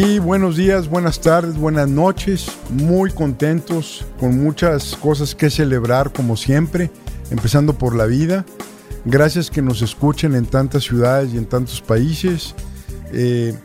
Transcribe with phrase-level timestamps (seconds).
[0.00, 2.56] Y buenos días, buenas tardes, buenas noches.
[2.70, 6.92] Muy contentos, con muchas cosas que celebrar como siempre,
[7.32, 8.44] empezando por la vida.
[9.04, 12.54] Gracias que nos escuchen en tantas ciudades y en tantos países.
[13.12, 13.58] Eh,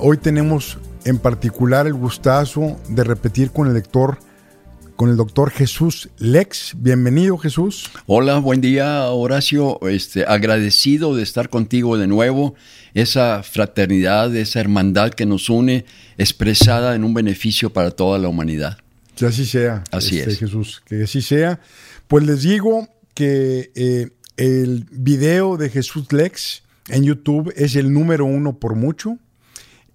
[0.00, 4.18] hoy tenemos en particular el gustazo de repetir con el lector
[4.98, 6.74] con el doctor Jesús Lex.
[6.76, 7.88] Bienvenido, Jesús.
[8.06, 9.78] Hola, buen día, Horacio.
[9.88, 12.56] Este, agradecido de estar contigo de nuevo.
[12.94, 15.84] Esa fraternidad, esa hermandad que nos une,
[16.18, 18.78] expresada en un beneficio para toda la humanidad.
[19.14, 19.84] Que así sea.
[19.92, 20.38] Así este, es.
[20.40, 21.60] Jesús, que así sea.
[22.08, 28.24] Pues les digo que eh, el video de Jesús Lex en YouTube es el número
[28.24, 29.16] uno por mucho.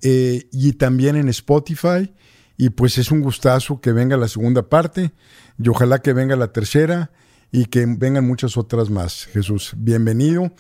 [0.02, 2.10] Eh, y también en Spotify.
[2.58, 5.12] Y pues es un gustazo que venga la segunda parte
[5.58, 7.12] y ojalá que venga la tercera
[7.52, 9.26] y que vengan muchas otras más.
[9.26, 10.52] Jesús, bienvenido.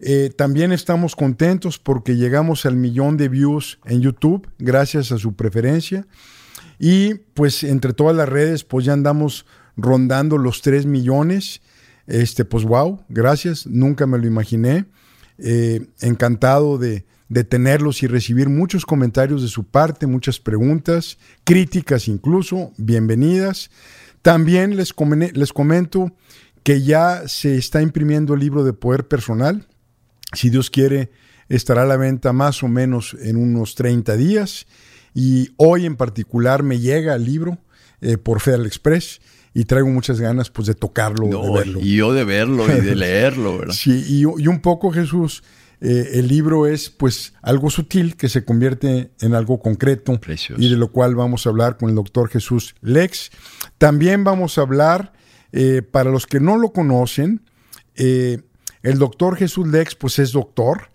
[0.00, 5.34] Eh, también estamos contentos porque llegamos al millón de views en YouTube gracias a su
[5.34, 6.06] preferencia.
[6.78, 9.46] Y pues entre todas las redes pues ya andamos
[9.76, 11.60] rondando los 3 millones.
[12.06, 14.86] Este, pues wow, gracias, nunca me lo imaginé.
[15.38, 22.06] Eh, encantado de, de tenerlos y recibir muchos comentarios de su parte, muchas preguntas, críticas
[22.06, 23.70] incluso, bienvenidas.
[24.20, 24.94] También les,
[25.32, 26.12] les comento
[26.62, 29.66] que ya se está imprimiendo el libro de Poder Personal.
[30.34, 31.10] Si Dios quiere,
[31.48, 34.66] estará a la venta más o menos en unos 30 días.
[35.14, 37.56] Y hoy en particular me llega el libro
[38.02, 39.22] eh, por Federal Express
[39.54, 41.80] y traigo muchas ganas pues de tocarlo, No, de verlo.
[41.80, 43.74] y yo de verlo y de leerlo, ¿verdad?
[43.74, 45.42] Sí, y, y un poco Jesús,
[45.84, 50.62] eh, el libro es pues algo sutil que se convierte en algo concreto Precioso.
[50.62, 53.32] y de lo cual vamos a hablar con el doctor Jesús Lex.
[53.78, 55.12] También vamos a hablar,
[55.50, 57.42] eh, para los que no lo conocen,
[57.96, 58.42] eh,
[58.84, 60.92] el doctor Jesús Lex pues es doctor,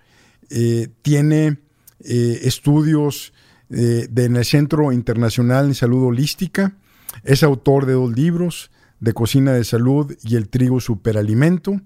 [1.02, 1.58] tiene
[2.00, 3.34] estudios
[3.68, 6.78] de, en el Centro Internacional de Salud Holística,
[7.24, 11.82] es autor de dos libros, de cocina de salud y el trigo superalimento,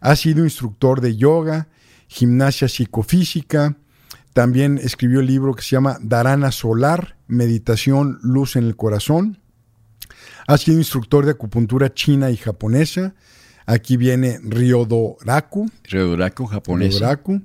[0.00, 1.68] ha sido instructor de yoga,
[2.10, 3.76] gimnasia psicofísica,
[4.32, 9.38] también escribió el libro que se llama Darana Solar, Meditación, Luz en el Corazón.
[10.48, 13.14] Ha sido instructor de acupuntura china y japonesa.
[13.64, 15.70] Aquí viene Ryodoraku.
[15.84, 16.94] Ryodoraku japonés.
[16.94, 17.42] Ryodoraku.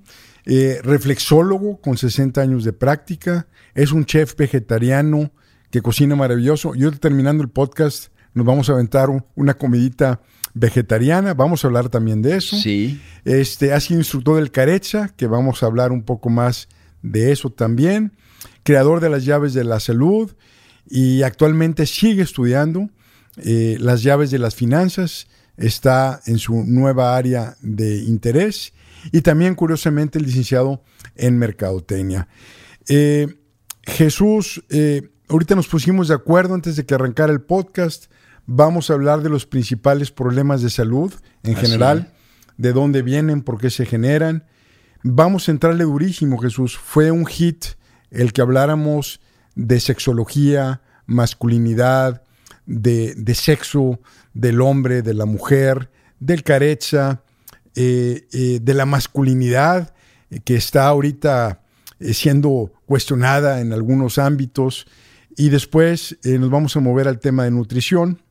[0.48, 3.48] Eh, reflexólogo con 60 años de práctica.
[3.76, 5.32] Es un chef vegetariano
[5.70, 6.74] que cocina maravilloso.
[6.76, 10.22] Y hoy terminando el podcast nos vamos a aventar un- una comidita
[10.56, 11.36] vegetariana.
[11.36, 12.58] Vamos a hablar también de eso.
[12.58, 13.00] Sí.
[13.26, 16.68] Este, ha sido instructor del Carecha, que vamos a hablar un poco más
[17.04, 18.14] de eso también.
[18.64, 20.34] Creador de las llaves de la salud
[20.90, 22.90] y actualmente sigue estudiando
[23.38, 25.28] eh, las llaves de las finanzas.
[25.58, 28.74] Está en su nueva área de interés
[29.12, 30.82] y también, curiosamente, el licenciado
[31.16, 32.28] en mercadotecnia.
[32.88, 33.28] Eh,
[33.84, 38.06] Jesús, eh, ahorita nos pusimos de acuerdo antes de que arrancara el podcast.
[38.46, 41.14] Vamos a hablar de los principales problemas de salud
[41.44, 42.14] en Así general,
[42.58, 44.46] de dónde vienen, por qué se generan.
[45.04, 46.78] Vamos a entrarle durísimo, Jesús.
[46.78, 47.66] Fue un hit
[48.12, 49.20] el que habláramos
[49.56, 52.24] de sexología, masculinidad,
[52.66, 54.00] de, de sexo,
[54.34, 55.90] del hombre, de la mujer,
[56.20, 57.24] del careza,
[57.76, 59.94] eh, eh, de la masculinidad
[60.30, 61.62] eh, que está ahorita
[62.00, 64.88] siendo cuestionada en algunos ámbitos.
[65.38, 68.22] Y después nos vamos a mover al tema de nutrición.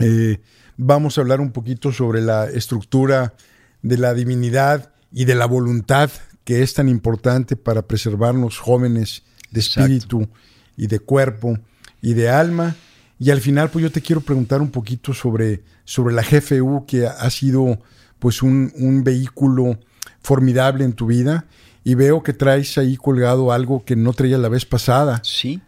[0.00, 0.40] Eh,
[0.76, 3.34] vamos a hablar un poquito sobre la estructura
[3.82, 6.10] de la divinidad y de la voluntad
[6.44, 9.80] que es tan importante para preservarnos jóvenes de Exacto.
[9.80, 10.28] espíritu
[10.76, 11.58] y de cuerpo
[12.00, 12.76] y de alma.
[13.18, 17.06] Y al final, pues yo te quiero preguntar un poquito sobre, sobre la GFU, que
[17.06, 17.80] ha sido
[18.18, 19.78] pues un, un vehículo
[20.20, 21.46] formidable en tu vida.
[21.82, 25.20] Y veo que traes ahí colgado algo que no traía la vez pasada.
[25.24, 25.60] Sí.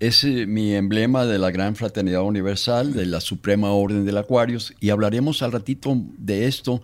[0.00, 4.72] Es eh, mi emblema de la Gran Fraternidad Universal, de la Suprema Orden del Acuarios,
[4.78, 6.82] y hablaremos al ratito de esto,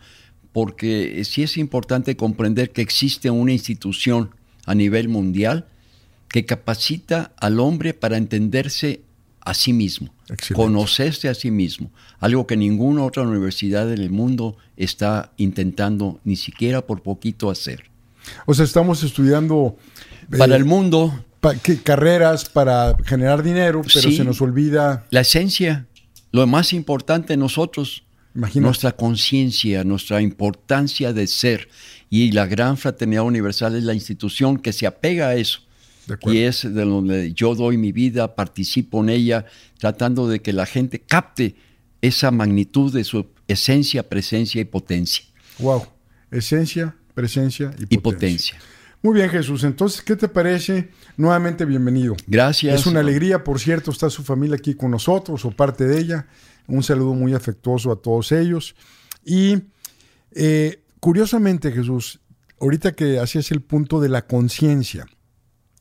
[0.52, 4.30] porque eh, sí es importante comprender que existe una institución
[4.66, 5.66] a nivel mundial
[6.28, 9.02] que capacita al hombre para entenderse
[9.40, 10.54] a sí mismo, Excelente.
[10.54, 16.84] conocerse a sí mismo, algo que ninguna otra universidad del mundo está intentando ni siquiera
[16.84, 17.84] por poquito hacer.
[18.46, 19.76] O sea, estamos estudiando
[20.36, 24.16] Para eh, el mundo, pa- que- carreras para generar dinero, pero Sí.
[24.16, 25.06] se nos olvida.
[25.10, 25.86] la esencia,
[26.32, 28.02] lo más importante en nosotros,
[28.34, 28.60] Imagínate.
[28.66, 31.68] nuestra conciencia, nuestra importancia de ser.
[32.10, 35.60] Y la Gran Fraternidad Universal es la institución que se apega a eso.
[36.06, 36.16] De.
[36.32, 39.46] Y es de donde yo doy mi vida, participo en ella,
[39.78, 41.54] tratando de que la gente capte
[42.02, 45.24] esa magnitud de su esencia, presencia y potencia.
[45.58, 45.86] Wow.
[46.30, 47.88] Esencia, presencia y potencia.
[47.94, 48.56] Y potencia.
[49.04, 49.64] Muy bien, Jesús.
[49.64, 50.88] Entonces, ¿qué te parece?
[51.18, 52.16] Nuevamente, bienvenido.
[52.26, 52.80] Gracias.
[52.80, 56.26] Es una alegría, por cierto, está su familia aquí con nosotros o parte de ella.
[56.66, 58.74] Un saludo muy afectuoso a todos ellos.
[59.22, 59.64] Y
[60.30, 62.20] eh, curiosamente, Jesús,
[62.58, 65.04] ahorita que hacías el punto de la conciencia,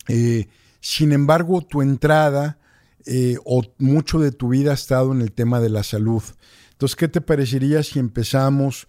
[0.09, 0.49] eh,
[0.81, 2.59] sin embargo, tu entrada
[3.05, 6.23] eh, o mucho de tu vida ha estado en el tema de la salud.
[6.73, 8.85] Entonces, ¿qué te parecería si empezamos?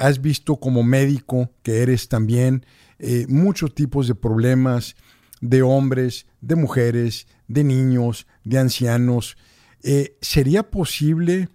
[0.00, 2.64] has visto como médico que eres también
[3.02, 4.94] eh, muchos tipos de problemas
[5.40, 9.38] de hombres, de mujeres, de niños, de ancianos.
[9.82, 11.48] Eh, ¿Sería posible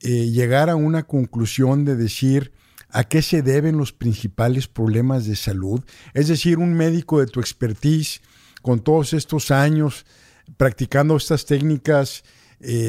[0.00, 2.50] eh, llegar a una conclusión de decir
[2.88, 5.84] a qué se deben los principales problemas de salud?
[6.12, 8.20] Es decir, un médico de tu expertise,
[8.60, 10.04] con todos estos años
[10.56, 12.24] practicando estas técnicas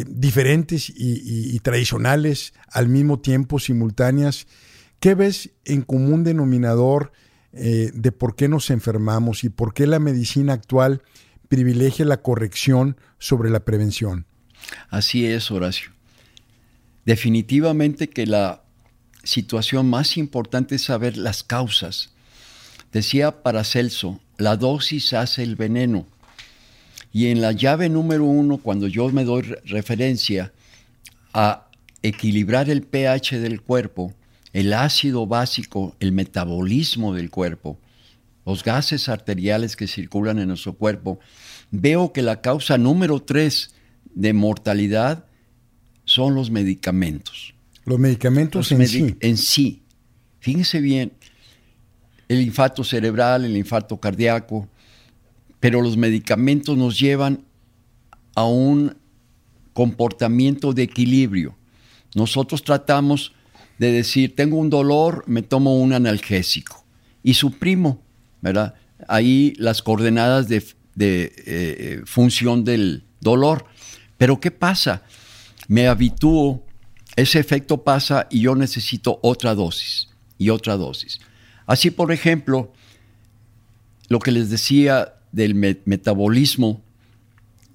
[0.05, 4.47] diferentes y, y tradicionales al mismo tiempo, simultáneas,
[4.99, 7.13] ¿qué ves en común denominador
[7.53, 11.01] eh, de por qué nos enfermamos y por qué la medicina actual
[11.49, 14.25] privilegia la corrección sobre la prevención.
[14.89, 15.91] Así es, Horacio.
[17.05, 18.63] Definitivamente que la
[19.23, 22.11] situación más importante es saber las causas.
[22.91, 26.07] Decía Paracelso, la dosis hace el veneno.
[27.11, 30.53] Y en la llave número uno, cuando yo me doy referencia
[31.33, 31.67] a
[32.01, 34.13] equilibrar el pH del cuerpo,
[34.53, 37.79] el ácido básico, el metabolismo del cuerpo,
[38.45, 41.19] los gases arteriales que circulan en nuestro cuerpo,
[41.69, 43.73] veo que la causa número tres
[44.13, 45.25] de mortalidad
[46.05, 47.53] son los medicamentos.
[47.85, 49.15] Los medicamentos en sí.
[49.19, 49.83] En sí.
[50.39, 51.13] Fíjense bien,
[52.27, 54.67] el infarto cerebral, el infarto cardíaco,
[55.59, 57.45] pero los medicamentos nos llevan
[58.35, 58.95] a un
[59.73, 61.55] comportamiento de equilibrio.
[62.15, 63.33] Nosotros tratamos
[63.81, 66.85] de decir, tengo un dolor, me tomo un analgésico
[67.23, 67.99] y suprimo,
[68.39, 68.75] ¿verdad?
[69.07, 70.63] Ahí las coordenadas de,
[70.99, 73.65] eh, función del dolor.
[74.19, 75.01] Pero ¿qué pasa?
[75.67, 76.63] Me habitúo,
[77.15, 81.19] ese efecto pasa y yo necesito otra dosis y otra dosis.
[81.65, 82.71] Así, por ejemplo,
[84.09, 86.83] lo que les decía del metabolismo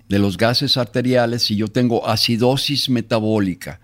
[0.08, 3.80] de los gases arteriales, si yo tengo acidosis metabólica,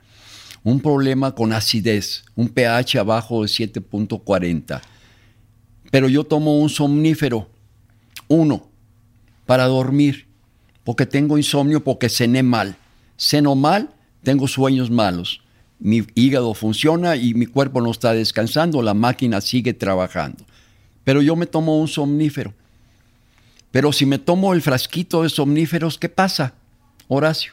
[0.64, 4.80] un problema con acidez, un pH abajo de 7.40.
[5.90, 7.48] Pero yo tomo un somnífero,
[8.28, 8.68] uno,
[9.44, 10.26] para dormir,
[10.84, 12.76] porque tengo insomnio, porque cené mal.
[13.16, 13.90] Ceno mal,
[14.22, 15.42] tengo sueños malos.
[15.78, 20.44] Mi hígado funciona y mi cuerpo no está descansando, la máquina sigue trabajando.
[21.04, 22.54] Pero yo me tomo un somnífero.
[23.72, 26.54] Pero si me tomo el frasquito de somníferos, ¿qué pasa,
[27.08, 27.52] Horacio?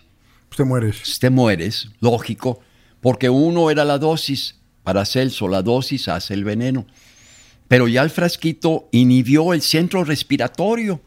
[0.56, 1.20] Te mueres.
[1.20, 2.62] Te mueres, lógico
[3.01, 6.86] porque uno era la dosis, para Celso la dosis hace el veneno,
[7.68, 11.01] pero ya el frasquito inhibió el centro respiratorio,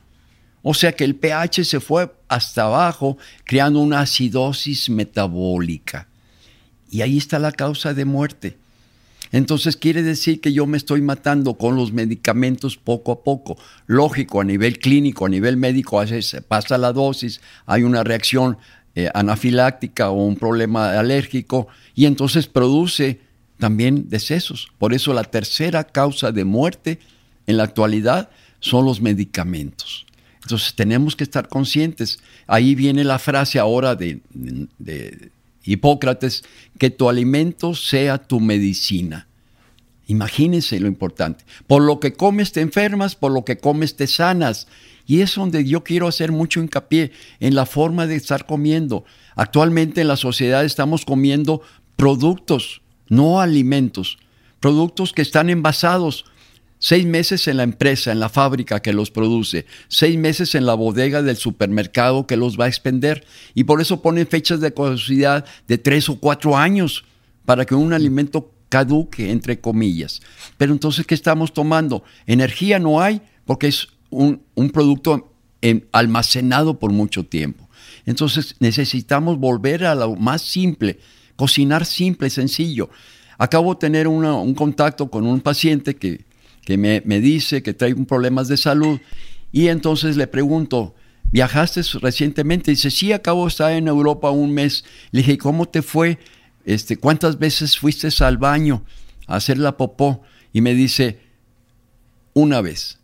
[0.63, 6.07] o sea que el pH se fue hasta abajo, creando una acidosis metabólica.
[6.89, 8.57] Y ahí está la causa de muerte.
[9.33, 13.57] Entonces quiere decir que yo me estoy matando con los medicamentos poco a poco.
[13.87, 16.03] Lógico, a nivel clínico, a nivel médico,
[16.47, 18.59] pasa la dosis, hay una reacción
[18.95, 23.21] eh, anafiláctica o un problema alérgico y entonces produce
[23.59, 24.69] también decesos.
[24.79, 26.99] Por eso la tercera causa de muerte
[27.47, 30.07] en la actualidad son los medicamentos.
[30.43, 32.19] Entonces tenemos que estar conscientes.
[32.47, 35.31] Ahí viene la frase ahora de, de
[35.65, 36.43] Hipócrates,
[36.79, 39.29] que tu alimento sea tu medicina.
[40.09, 41.45] Imagínense lo importante.
[41.67, 44.67] Por lo que comes te enfermas, por lo que comes te sanas.
[45.07, 49.05] Y es donde yo quiero hacer mucho hincapié en la forma de estar comiendo.
[49.35, 51.63] Actualmente en la sociedad estamos comiendo
[51.97, 54.19] productos, no alimentos.
[54.61, 56.25] Productos que están envasados.
[56.79, 60.75] Seis meses en la empresa, en la fábrica que los produce, seis meses en la
[60.75, 63.25] bodega del supermercado que los va a expender.
[63.55, 67.05] Y por eso ponen fechas de caducidad de tres o cuatro años
[67.45, 70.23] para que un alimento caduque, entre comillas.
[70.57, 72.03] Pero entonces, ¿qué estamos tomando?
[72.27, 75.33] Energía no hay porque es un, producto
[75.91, 77.69] almacenado por mucho tiempo.
[78.07, 80.99] Entonces necesitamos volver a lo más simple,
[81.37, 82.91] cocinar simple, sencillo.
[83.39, 86.25] Acabo de tener un contacto con un paciente que,
[86.77, 89.01] me, dice que trae problemas de salud
[89.51, 90.95] y entonces le pregunto,
[91.33, 92.71] ¿viajaste recientemente?
[92.71, 94.85] Dice, sí, acabo de estar en Europa un mes.
[95.11, 96.19] Le dije, ¿cómo te fue?
[96.65, 98.85] Este, ¿Cuántas veces fuiste al baño
[99.27, 100.23] a hacer la popó?
[100.53, 101.21] Y me dice,
[102.35, 103.02] una vez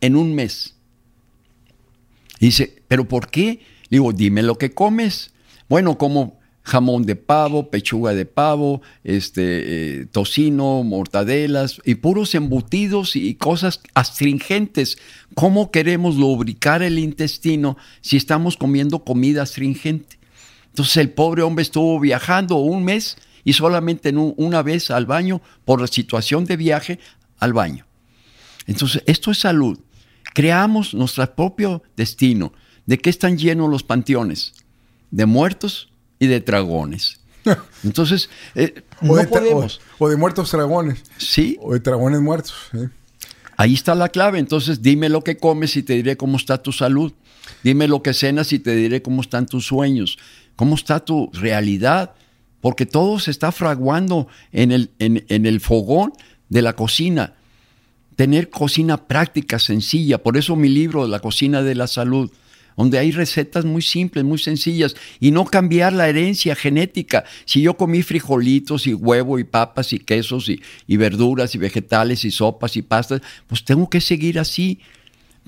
[0.00, 0.74] en un mes.
[2.38, 3.60] dice, ¿pero por qué?
[3.90, 5.32] digo, dime lo que comes.
[5.68, 13.16] Bueno, como jamón de pavo, pechuga de pavo, este, eh, tocino, mortadelas y puros embutidos
[13.16, 14.98] y cosas astringentes.
[15.34, 20.18] ¿Cómo queremos lubricar el intestino si estamos comiendo comida astringente?
[20.68, 25.80] Entonces el pobre hombre estuvo viajando un mes y solamente una vez al baño por
[25.80, 27.00] la situación de viaje
[27.38, 27.86] al baño.
[28.66, 29.78] Entonces esto es salud.
[30.34, 32.52] Creamos nuestro propio destino.
[32.86, 34.52] ¿De qué están llenos los panteones?
[35.10, 37.20] De muertos y de dragones.
[37.84, 39.80] Entonces, eh, o, de, podemos.
[39.98, 41.02] O, de muertos dragones.
[41.16, 41.56] Sí.
[41.60, 42.54] O de dragones muertos.
[43.56, 44.38] Ahí está la clave.
[44.38, 47.12] Entonces, dime lo que comes y te diré cómo está tu salud.
[47.62, 50.18] Dime lo que cenas y te diré cómo están tus sueños.
[50.56, 52.14] Cómo está tu realidad.
[52.60, 56.12] Porque todo se está fraguando en el, en, en el fogón
[56.48, 57.34] de la cocina.
[58.20, 60.22] Tener cocina práctica, sencilla.
[60.22, 62.30] Por eso mi libro, La cocina de la salud
[62.76, 67.24] donde hay recetas muy simples, muy sencillas, y no cambiar la herencia genética.
[67.46, 72.30] Si yo comí frijolitos y huevo y papas y quesos y, verduras y vegetales y
[72.30, 74.80] sopas y pastas, pues tengo que seguir así.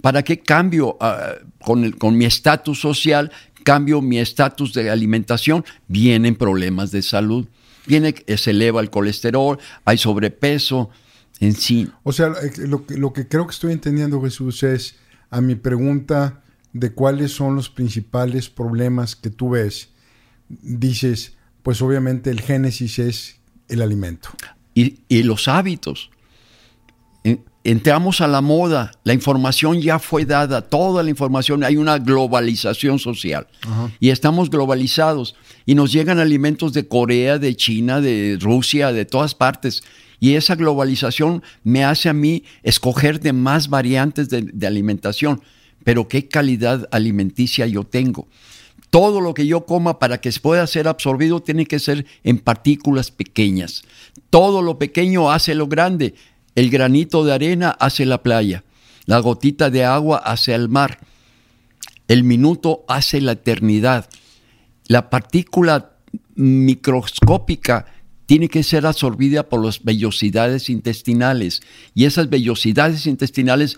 [0.00, 3.32] ¿Para qué cambio ah, con, con mi estatus social,
[3.64, 5.62] cambio mi estatus de alimentación?
[5.88, 7.46] Vienen problemas de salud.
[7.84, 10.90] Viene, se eleva el colesterol, hay sobrepeso,
[11.42, 11.90] en sí.
[12.02, 14.96] O sea, lo, lo que creo que estoy entendiendo, Jesús, es
[15.28, 19.90] a mi pregunta de cuáles son los principales problemas que tú ves,
[20.48, 23.36] dices, pues obviamente el génesis es
[23.68, 24.30] el alimento.
[24.74, 26.10] Y, los hábitos.
[27.64, 32.98] Entramos a la moda, la información ya fue dada, toda la información, hay una globalización
[32.98, 33.46] social
[34.00, 39.36] y estamos globalizados y nos llegan alimentos de Corea, de China, de Rusia, de todas
[39.36, 39.84] partes.
[40.22, 45.42] Y esa globalización me hace a mí escoger de más variantes de alimentación
[45.84, 48.28] pero qué calidad alimenticia yo tengo.
[48.90, 53.10] Todo lo que yo coma para que pueda ser absorbido tiene que ser en partículas
[53.10, 53.84] pequeñas.
[54.30, 56.14] Todo lo pequeño hace lo grande.
[56.54, 58.64] El granito de arena hace la playa.
[59.06, 60.98] La gotita de agua hace el mar.
[62.06, 64.08] El minuto hace la eternidad.
[64.88, 65.92] La partícula
[66.34, 67.86] microscópica
[68.32, 71.60] tiene que ser absorbida por las vellosidades intestinales
[71.94, 73.76] y esas vellosidades intestinales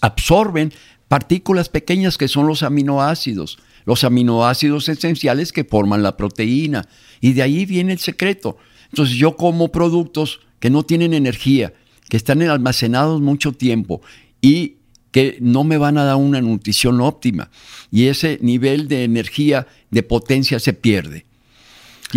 [0.00, 0.72] absorben
[1.06, 6.88] partículas pequeñas que son los aminoácidos, los aminoácidos esenciales que forman la proteína.
[7.20, 8.58] Y de ahí viene el secreto.
[8.90, 11.72] Entonces yo como productos que no tienen energía,
[12.08, 14.02] que están almacenados mucho tiempo
[14.40, 14.78] y
[15.12, 17.52] que no me van a dar una nutrición óptima.
[17.92, 21.24] Y ese nivel de energía, de potencia se pierde.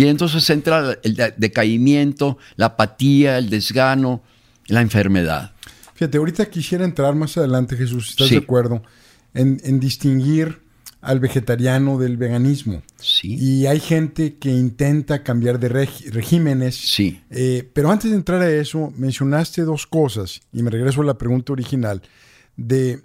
[0.00, 4.22] Y entonces entra el decaimiento, la apatía, el desgano,
[4.66, 5.52] la enfermedad.
[5.92, 8.82] Fíjate, ahorita quisiera entrar más adelante, Jesús, si estás de acuerdo,
[9.34, 10.62] en, distinguir
[11.02, 12.82] al vegetariano del veganismo.
[12.96, 13.36] Sí.
[13.38, 16.76] Y hay gente que intenta cambiar de regímenes.
[16.76, 17.20] Sí.
[17.28, 21.18] Eh, pero antes de entrar a eso, mencionaste dos cosas, y me regreso a la
[21.18, 22.00] pregunta original,
[22.56, 23.02] de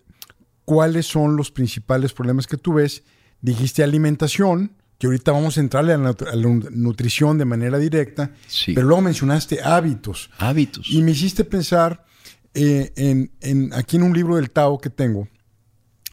[0.63, 3.03] cuáles son los principales problemas que tú ves.
[3.41, 6.15] Dijiste alimentación, que ahorita vamos a entrarle a la,
[6.71, 8.73] nutrición de manera directa, sí.
[8.73, 10.29] pero luego mencionaste hábitos.
[10.37, 10.89] Hábitos.
[10.89, 12.05] Y me hiciste pensar
[12.53, 12.93] eh,
[13.41, 15.27] en, aquí en un libro del Tao que tengo,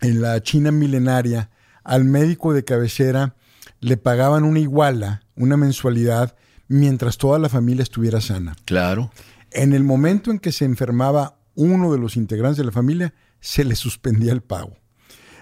[0.01, 1.51] en la China milenaria,
[1.85, 3.37] al médico de cabecera
[3.81, 6.37] le pagaban una iguala, una mensualidad,
[6.69, 8.57] mientras toda la familia estuviera sana.
[8.65, 9.13] Claro.
[9.51, 13.65] En el momento en que se enfermaba uno de los integrantes de la familia, se
[13.65, 14.77] le suspendía el pago.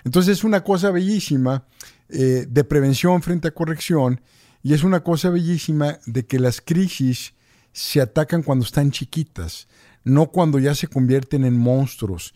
[0.05, 1.67] Entonces es una cosa bellísima
[2.13, 4.21] eh, de prevención frente a corrección
[4.63, 7.35] y es una cosa bellísima de que las crisis
[7.73, 9.69] se atacan cuando están chiquitas
[10.05, 12.35] no cuando ya se convierten en monstruos.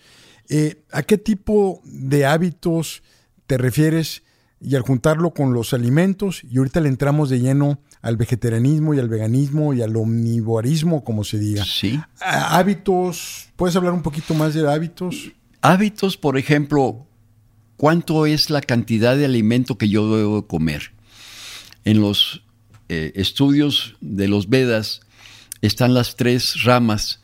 [0.48, 3.02] Eh, ¿A qué tipo de hábitos
[3.46, 4.22] te refieres?
[4.60, 8.98] Y al juntarlo con los alimentos, y ahorita le entramos de lleno al vegetarianismo y
[8.98, 11.64] al veganismo y al omnivorismo, como se diga.
[11.64, 12.00] Sí.
[12.20, 15.32] Hábitos, ¿puedes hablar un poquito más de hábitos?
[15.60, 17.06] Hábitos, por ejemplo,
[17.84, 20.92] ¿cuánto es la cantidad de alimento que yo debo comer?
[21.84, 22.40] En los
[22.88, 25.02] eh, estudios de los Vedas
[25.60, 27.20] están las tres ramas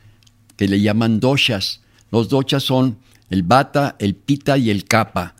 [0.58, 1.80] que le llaman doshas.
[2.10, 2.98] Los doshas son
[3.30, 5.34] el bata, el pita y el kapha.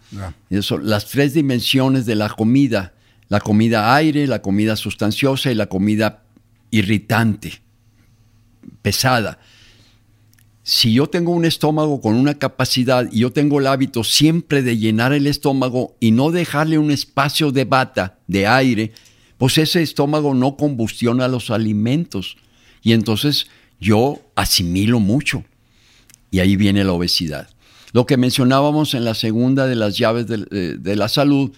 [0.63, 2.95] Son las tres dimensiones de la comida.
[3.29, 6.23] La comida aire, la comida sustanciosa y la comida
[6.71, 7.61] irritante,
[8.81, 9.39] pesada.
[10.73, 14.79] Si yo tengo un estómago con una capacidad y yo tengo el hábito siempre de
[14.79, 18.93] llenar el estómago y no dejarle un espacio de bata, de aire,
[19.37, 22.37] pues ese estómago no combustiona los alimentos.
[22.85, 23.49] Y entonces
[23.81, 25.43] yo asimilo mucho.
[26.31, 27.51] Y ahí viene la obesidad.
[27.91, 31.51] Lo que mencionábamos en la segunda de las llaves de, la salud,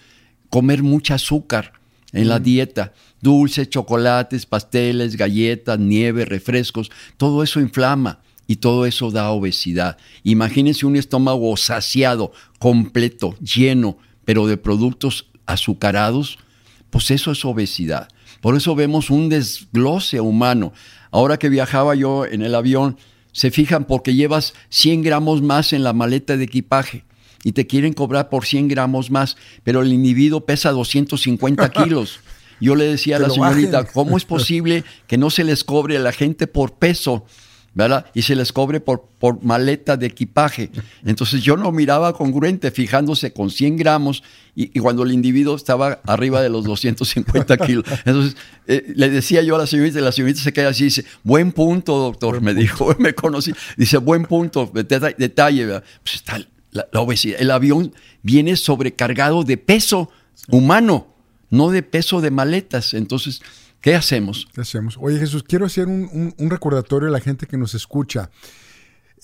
[0.49, 1.73] comer mucha azúcar
[2.13, 2.93] en la dieta.
[3.21, 9.97] Dulces, chocolates, pasteles, galletas, nieve, refrescos, todo eso inflama y todo eso da obesidad.
[10.23, 16.39] Imagínense un estómago saciado, completo, lleno, pero de productos azucarados,
[16.89, 18.07] pues eso es obesidad.
[18.41, 20.73] Por eso vemos un desglose humano.
[21.11, 22.97] Ahora que viajaba yo en el avión,
[23.31, 27.05] se fijan porque llevas 100 gramos más en la maleta de equipaje
[27.43, 32.19] y te quieren cobrar por 100 gramos más, pero el individuo pesa 250 kilos.
[32.59, 35.99] Yo le decía a la señorita, ¿cómo es posible que no se les cobre a
[35.99, 37.25] la gente por peso?
[37.75, 38.05] ¿Verdad?
[38.13, 40.69] Y se les cobre por, por maleta de equipaje.
[41.05, 44.23] Entonces yo no miraba congruente fijándose con 100 gramos
[44.55, 47.85] y, cuando el individuo estaba arriba de los 250 kilos.
[48.05, 48.37] Entonces
[48.67, 51.05] eh, le decía yo a la señorita y la señorita se queda así y dice,
[51.23, 53.53] buen punto, doctor, me dijo, me conocí.
[53.75, 56.37] Dice, buen punto, detalle, Pues está
[56.71, 57.41] la, la obesidad.
[57.41, 60.11] El avión viene sobrecargado de peso
[60.49, 61.07] humano,
[61.49, 62.93] no de peso de maletas.
[62.93, 63.41] Entonces
[63.83, 64.47] ¿Qué hacemos?
[64.53, 64.97] ¿Qué hacemos?
[64.97, 68.31] Oye Jesús, quiero hacer un, recordatorio a la gente que nos escucha.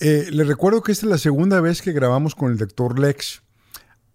[0.00, 3.42] Eh, les recuerdo que esta es la segunda vez que grabamos con el doctor Lex.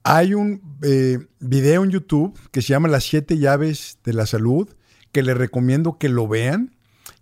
[0.03, 4.69] Hay un eh, video en YouTube que se llama Las siete llaves de la salud,
[5.11, 6.75] que les recomiendo que lo vean,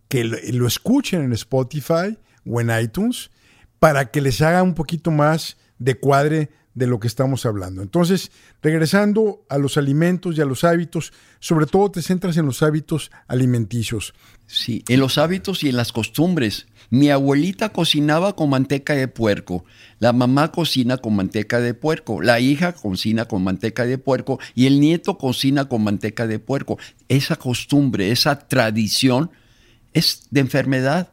[0.10, 3.32] que lo escuchen en Spotify o en iTunes,
[3.80, 7.82] para que les haga un poquito más de cuadre de lo que estamos hablando.
[7.82, 12.64] Entonces, regresando a los alimentos y a los hábitos, sobre todo te centras en los
[12.64, 14.14] hábitos alimenticios.
[14.48, 16.68] Sí, en los hábitos y en las costumbres.
[16.90, 19.66] Mi abuelita cocinaba con manteca de puerco,
[20.00, 24.66] la mamá cocina con manteca de puerco, la hija cocina con manteca de puerco y
[24.68, 26.78] el nieto cocina con manteca de puerco.
[27.08, 29.32] Esa costumbre, esa tradición
[29.94, 31.12] es de enfermedad,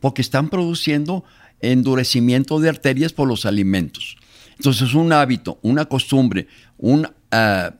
[0.00, 1.24] porque están produciendo
[1.60, 4.16] endurecimiento de arterias por los alimentos.
[4.58, 6.48] Entonces, un hábito, una costumbre,
[6.78, 7.72] un, ah,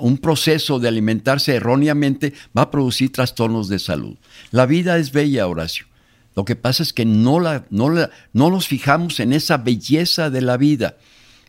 [0.00, 4.16] un proceso de alimentarse erróneamente va a producir trastornos de salud.
[4.50, 5.86] La vida es bella, Horacio.
[6.34, 10.30] Lo que pasa es que no, la, no, la, no nos fijamos en esa belleza
[10.30, 10.96] de la vida.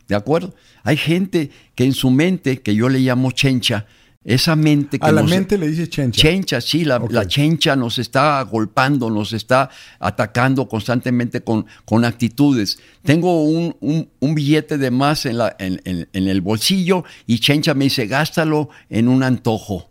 [0.06, 0.54] ¿De acuerdo?
[0.84, 3.86] Hay gente que en su mente, que yo le llamo chencha,
[4.26, 6.20] esa mente que A la mente le dice chencha.
[6.20, 12.80] Chencha, sí, la, chencha nos está golpando, nos está atacando constantemente con, con actitudes.
[13.04, 18.08] Tengo un, billete de más en, la, en, en, el bolsillo y chencha me dice,
[18.08, 19.90] gástalo en un antojo.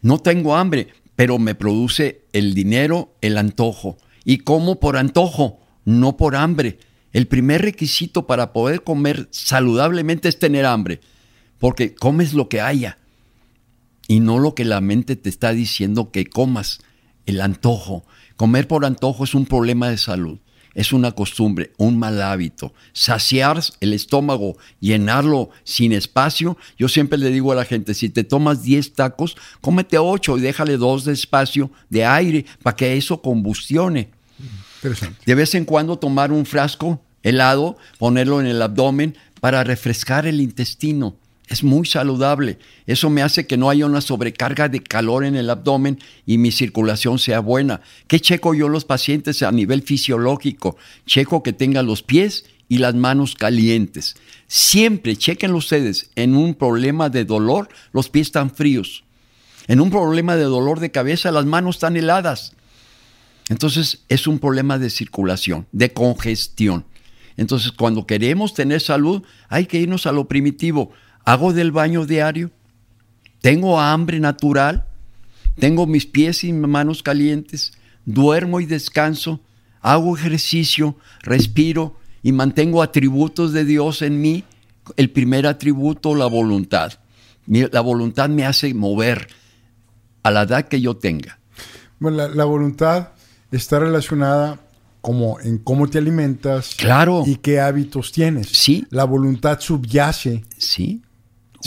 [0.00, 3.98] No tengo hambre, pero me produce el dinero, el antojo.
[4.24, 6.78] Y como por antojo, no por hambre.
[7.12, 11.00] El primer requisito para poder comer saludablemente es tener hambre,
[11.58, 12.98] porque comes lo que haya
[14.08, 16.80] y no lo que la mente te está diciendo que comas,
[17.26, 18.04] el antojo.
[18.36, 20.38] Comer por antojo es un problema de salud,
[20.74, 22.74] es una costumbre, un mal hábito.
[22.92, 26.58] Saciar el estómago, llenarlo sin espacio.
[26.76, 30.40] Yo siempre le digo a la gente, si te tomas 10 tacos, cómete 8 y
[30.40, 34.10] déjale 2 de espacio de aire para que eso combustione.
[35.24, 40.42] De vez en cuando tomar un frasco helado, ponerlo en el abdomen para refrescar el
[40.42, 41.16] intestino
[41.48, 42.58] es muy saludable.
[42.86, 46.50] Eso me hace que no haya una sobrecarga de calor en el abdomen y mi
[46.50, 47.82] circulación sea buena.
[48.06, 50.76] ¿Qué checo yo los pacientes a nivel fisiológico?
[51.06, 54.16] Checo que tengan los pies y las manos calientes.
[54.46, 59.04] Siempre chequen ustedes, en un problema de dolor, los pies están fríos.
[59.66, 62.52] En un problema de dolor de cabeza, las manos están heladas.
[63.50, 66.86] Entonces es un problema de circulación, de congestión.
[67.36, 70.92] Entonces cuando queremos tener salud, hay que irnos a lo primitivo
[71.24, 72.50] hago del baño diario,
[73.40, 74.86] tengo hambre natural,
[75.58, 77.72] tengo mis pies y manos calientes,
[78.04, 79.40] duermo y descanso,
[79.80, 84.44] hago ejercicio, respiro y mantengo atributos de Dios en mí.
[84.96, 86.92] El primer atributo, la voluntad.
[87.46, 89.28] La voluntad me hace mover
[90.22, 91.38] a la edad que yo tenga.
[92.00, 93.10] Bueno, la, voluntad
[93.50, 94.58] está relacionada
[95.00, 97.22] como en cómo te alimentas claro.
[97.26, 98.48] y qué hábitos tienes.
[98.48, 98.86] Sí.
[98.90, 101.02] La voluntad subyace sí.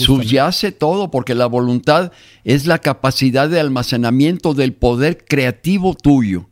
[0.04, 2.12] Subyace todo porque la voluntad
[2.44, 6.48] es la capacidad de almacenamiento del poder creativo tuyo.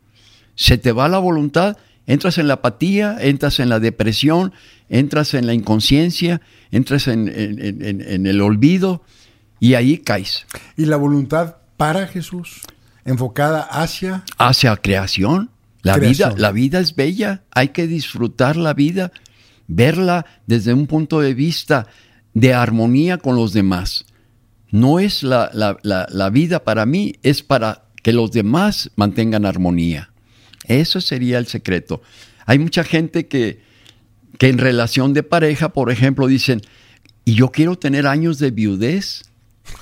[0.55, 4.53] Se te va la voluntad, entras en la apatía, entras en la depresión,
[4.89, 9.03] entras en la inconsciencia, entras en, el olvido
[9.59, 10.45] y ahí caes.
[10.75, 12.61] ¿Y la voluntad para Jesús?
[13.05, 14.23] Enfocada hacia...
[14.37, 15.51] Hacia creación.
[15.83, 19.13] La vida, la vida es bella, hay que disfrutar la vida,
[19.67, 21.87] verla desde un punto de vista
[22.33, 24.05] de armonía con los demás.
[24.69, 30.11] No es la, vida para mí, es para que los demás mantengan armonía.
[30.65, 32.01] Eso sería el secreto.
[32.45, 33.61] Hay mucha gente que,
[34.37, 36.61] que en relación de pareja, por ejemplo, dicen,
[37.25, 39.23] y yo quiero tener años de viudez.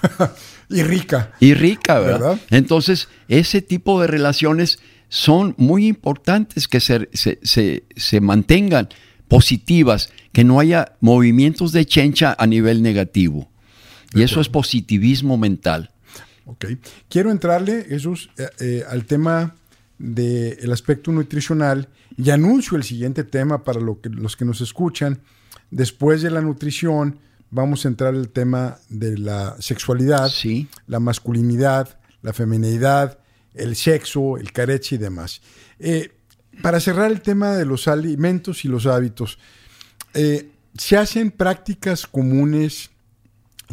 [0.69, 1.33] y rica.
[1.39, 2.39] Y rica, ¿verdad?
[2.49, 4.79] Entonces, ese tipo de relaciones
[5.09, 8.89] son muy importantes que se, se, mantengan
[9.27, 13.49] positivas, que no haya movimientos de chencha a nivel negativo.
[14.13, 15.91] Y eso es positivismo mental.
[16.43, 16.65] Ok.
[17.07, 19.55] Quiero entrarle, Jesús, eh, eh, al tema
[19.97, 25.21] del aspecto nutricional y anuncio el siguiente tema para lo que, los que nos escuchan.
[25.71, 27.17] Después de la nutrición,
[27.49, 30.29] vamos a entrar al tema de la sexualidad,
[30.87, 33.19] la masculinidad, la feminidad,
[33.53, 35.41] el sexo, el careche y demás.
[35.79, 36.11] Eh,
[36.61, 39.39] para cerrar el tema de los alimentos y los hábitos,
[40.77, 42.89] se hacen prácticas comunes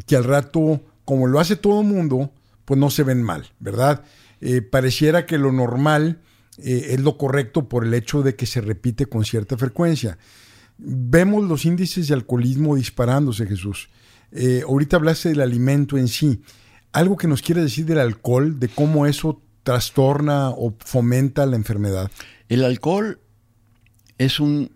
[0.07, 2.33] que al rato, como lo hace todo mundo,
[2.65, 4.05] pues no se ven mal, ¿verdad?
[4.41, 6.21] Eh, pareciera que lo normal
[6.59, 10.19] eh, es lo correcto por el hecho de que se repite con cierta frecuencia.
[10.79, 13.89] Vemos los índices de alcoholismo disparándose, Jesús.
[14.33, 16.43] Eh, ahorita hablaste del alimento en sí.
[16.93, 22.11] ¿Algo que nos quiere decir del alcohol, de cómo eso trastorna o fomenta la enfermedad?
[22.49, 23.21] El alcohol
[24.19, 24.73] es un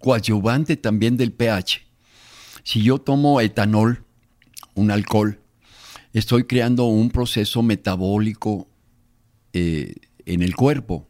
[0.00, 1.82] coadyuvante también del pH.
[2.64, 4.04] Si yo tomo etanol,
[4.74, 5.40] un alcohol,
[6.12, 8.68] estoy creando un proceso metabólico
[9.52, 9.94] eh,
[10.26, 11.08] en el cuerpo,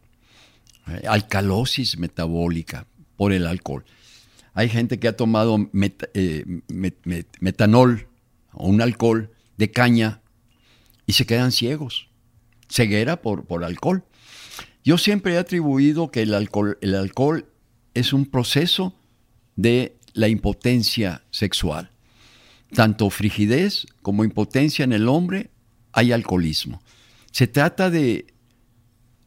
[0.89, 3.85] eh, alcalosis metabólica por el alcohol.
[4.55, 5.71] Hay gente que ha tomado
[6.15, 6.45] eh,
[7.41, 8.09] metanol
[8.53, 10.21] o un alcohol de caña
[11.07, 12.09] y se quedan ciegos,
[12.69, 14.05] ceguera por, por alcohol.
[14.83, 17.50] Yo siempre he atribuido que el alcohol, el alcohol
[17.95, 18.95] es un proceso
[19.57, 21.91] de la impotencia sexual
[22.75, 25.51] tanto frigidez como impotencia en el hombre,
[25.93, 26.83] hay alcoholismo.
[27.33, 28.27] Se trata de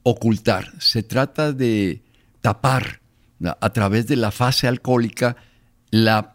[0.03, 2.03] ocultar, se trata de
[2.41, 3.01] tapar
[3.41, 5.35] a través de la fase alcohólica
[5.89, 6.32] la,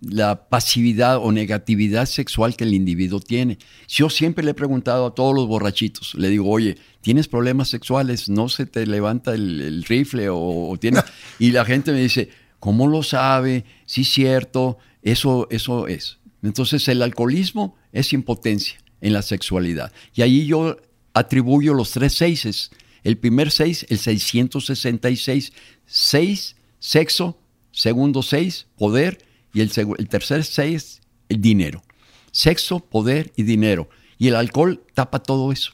[0.00, 3.58] la, pasividad o negatividad sexual que el individuo tiene.
[3.86, 8.28] Yo siempre le he preguntado a todos los borrachitos, le digo, oye, ¿tienes problemas sexuales?
[8.28, 10.28] ¿No se te levanta el, rifle?
[10.30, 11.00] O, tiene
[11.38, 13.64] y la gente me dice, ¿cómo lo sabe?
[13.86, 16.18] Sí, cierto, eso, eso es.
[16.42, 19.92] Entonces el alcoholismo es impotencia en la sexualidad.
[20.14, 20.76] Y ahí yo
[21.14, 22.70] atribuyo los tres seises.
[23.04, 25.52] El primer seis, el 666.
[25.86, 27.38] Seis, sexo.
[27.70, 29.27] Segundo seis, poder.
[29.52, 31.82] Y el, el tercer seis, el dinero.
[32.30, 33.88] Sexo, poder y dinero.
[34.18, 35.72] Y el alcohol tapa todo eso.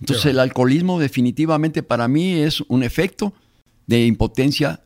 [0.00, 3.32] Entonces el alcoholismo definitivamente para mí es un efecto
[3.86, 4.80] de impotencia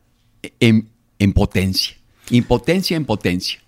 [0.59, 1.95] en, en potencia.
[2.29, 3.59] Impotencia en potencia.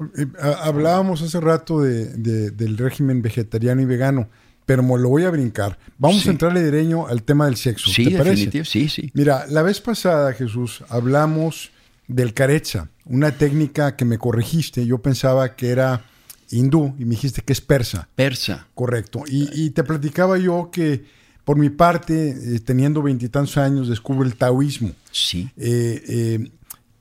[0.00, 0.26] Eh,
[0.60, 4.28] hablábamos hace rato de, del régimen vegetariano y vegano,
[4.66, 5.78] pero me lo voy a brincar.
[5.98, 7.90] Vamos a entrarle derecho al tema del sexo.
[7.90, 9.10] Sí, ¿te Sí, sí.
[9.14, 11.70] Mira, la vez pasada, Jesús, hablamos
[12.08, 14.86] del carecha, una técnica que me corregiste.
[14.86, 16.04] Yo pensaba que era
[16.50, 18.08] hindú y me dijiste que es persa.
[18.14, 18.66] Persa.
[18.74, 19.22] Correcto.
[19.26, 21.04] Y, te platicaba yo que,
[21.44, 24.92] por mi parte, eh, teniendo veintitantos años, descubro el taoísmo.
[25.12, 25.50] Sí.
[25.56, 26.50] Eh,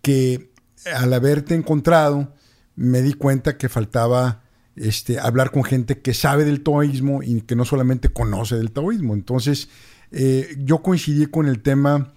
[0.01, 0.51] que
[0.93, 2.33] al haberte encontrado,
[2.75, 4.43] me di cuenta que faltaba
[4.75, 9.13] este, hablar con gente que sabe del taoísmo y que no solamente conoce del taoísmo.
[9.13, 9.69] Entonces,
[10.11, 12.13] eh, yo coincidí con el tema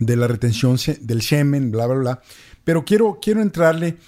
[0.00, 2.22] de la retención del semen, bla, bla, bla.
[2.64, 3.98] Pero quiero, quiero entrarle.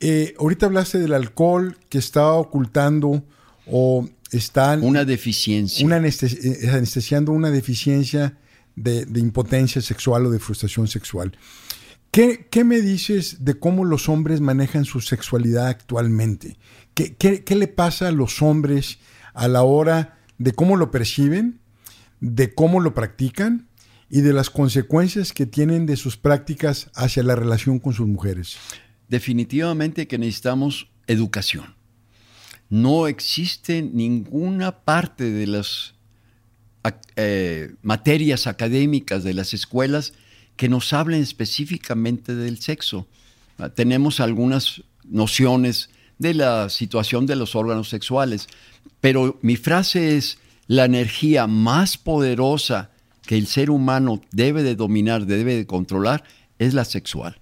[0.00, 3.24] Eh, ahorita hablaste del alcohol que estaba ocultando
[3.66, 4.76] o está.
[4.82, 5.86] Una deficiencia.
[5.86, 8.36] Una eh, anestesiando una deficiencia
[8.74, 11.32] de, de impotencia sexual o de frustración sexual.
[12.16, 16.56] ¿Qué, me dices de cómo los hombres manejan su sexualidad actualmente?
[16.94, 19.00] ¿Qué, le pasa a los hombres
[19.34, 21.60] a la hora de cómo lo perciben,
[22.20, 23.68] de cómo lo practican
[24.08, 28.56] y de las consecuencias que tienen de sus prácticas hacia la relación con sus mujeres?
[29.08, 31.74] Definitivamente que necesitamos educación.
[32.68, 35.94] No existe ninguna parte de las
[37.16, 40.12] eh, materias académicas de las escuelas
[40.56, 43.06] que nos hablen específicamente del sexo.
[43.58, 48.48] Ah, tenemos algunas nociones de la situación de los órganos sexuales,
[49.00, 52.90] pero mi frase es, la energía más poderosa
[53.26, 56.24] que el ser humano debe de dominar, debe de controlar,
[56.58, 57.38] es la sexual.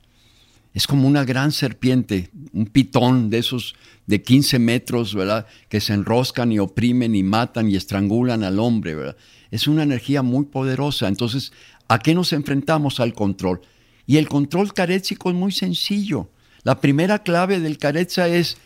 [0.72, 5.46] Es como una gran serpiente, un pitón de esos de 15 metros, ¿verdad?
[5.68, 9.16] Que se enroscan y oprimen y matan y estrangulan al hombre, ¿verdad?
[9.52, 11.06] Es una energía muy poderosa.
[11.06, 11.52] Entonces,
[11.88, 13.00] ¿A qué nos enfrentamos?
[13.00, 13.60] Al control.
[14.06, 16.30] Y el control carético es muy sencillo.
[16.62, 18.56] La primera clave del careza es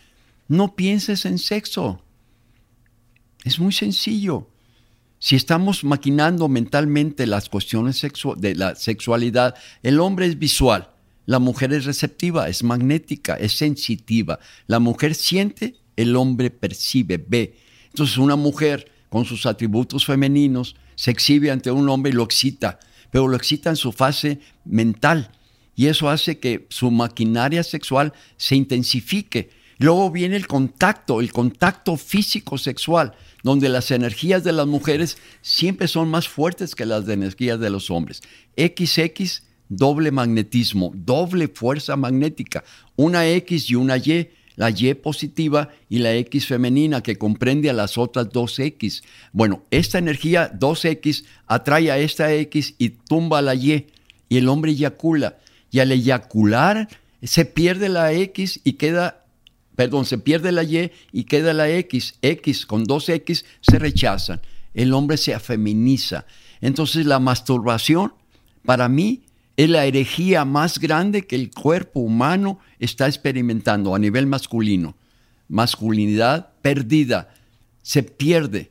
[0.46, 2.02] no pienses en sexo.
[3.44, 4.48] Es muy sencillo.
[5.18, 8.04] Si estamos maquinando mentalmente las cuestiones
[8.36, 10.90] de la sexualidad, el hombre es visual,
[11.26, 14.38] la mujer es receptiva, es magnética, es sensitiva.
[14.66, 17.56] La mujer siente el hombre percibe, ve.
[17.88, 22.78] Entonces una mujer con sus atributos femeninos se exhibe ante un hombre y lo excita,
[23.10, 25.30] pero lo excita en su fase mental
[25.78, 29.50] y eso hace que su maquinaria sexual se intensifique.
[29.78, 35.86] Luego viene el contacto, el contacto físico sexual, donde las energías de las mujeres siempre
[35.86, 38.22] son más fuertes que las energías de los hombres.
[38.56, 42.64] XX, doble magnetismo, doble fuerza magnética,
[42.96, 47.72] una X y una Y, la Y positiva y la X femenina que comprende a
[47.72, 49.04] las otras dos X.
[49.32, 53.86] Bueno, esta energía 2X atrae a esta X y tumba a la Y
[54.28, 55.38] y el hombre eyacula
[55.70, 56.88] y al eyacular
[57.22, 59.24] se pierde la X y queda,
[59.78, 62.16] perdón, se pierde la Y y queda la X.
[62.20, 64.40] X con dos X se rechazan.
[64.74, 66.26] El hombre se afeminiza.
[66.60, 68.12] Entonces la masturbación,
[68.64, 69.22] para mí,
[69.56, 74.96] es la herejía más grande que el cuerpo humano está experimentando a nivel masculino.
[75.46, 77.32] Masculinidad perdida,
[77.80, 78.70] se pierde.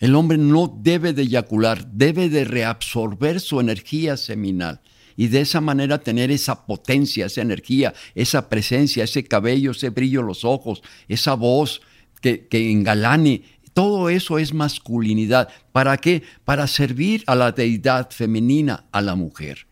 [0.00, 4.80] El hombre no debe de eyacular, debe de reabsorber su energía seminal
[5.16, 10.20] y de esa manera tener esa potencia, esa energía, esa presencia, ese cabello, ese brillo
[10.20, 11.80] en los ojos, esa voz
[12.20, 13.42] que, que engalane.
[13.72, 15.48] Todo eso es masculinidad.
[15.72, 16.22] ¿Para qué?
[16.44, 19.66] Para servir a la deidad femenina, a la mujer.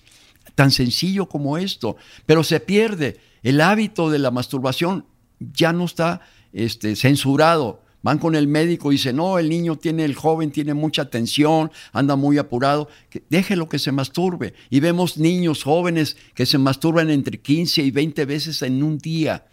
[0.54, 1.96] Tan sencillo como esto.
[2.26, 3.20] Pero se pierde.
[3.42, 5.06] El hábito de la masturbación
[5.38, 6.20] ya no está
[6.52, 10.74] este, censurado van con el médico y dicen, no, el niño tiene, el joven tiene
[10.74, 12.88] mucha tensión, anda muy apurado,
[13.30, 14.54] déjelo que se masturbe.
[14.70, 19.46] Y vemos niños jóvenes que se masturban entre 15 y 20 veces en un día.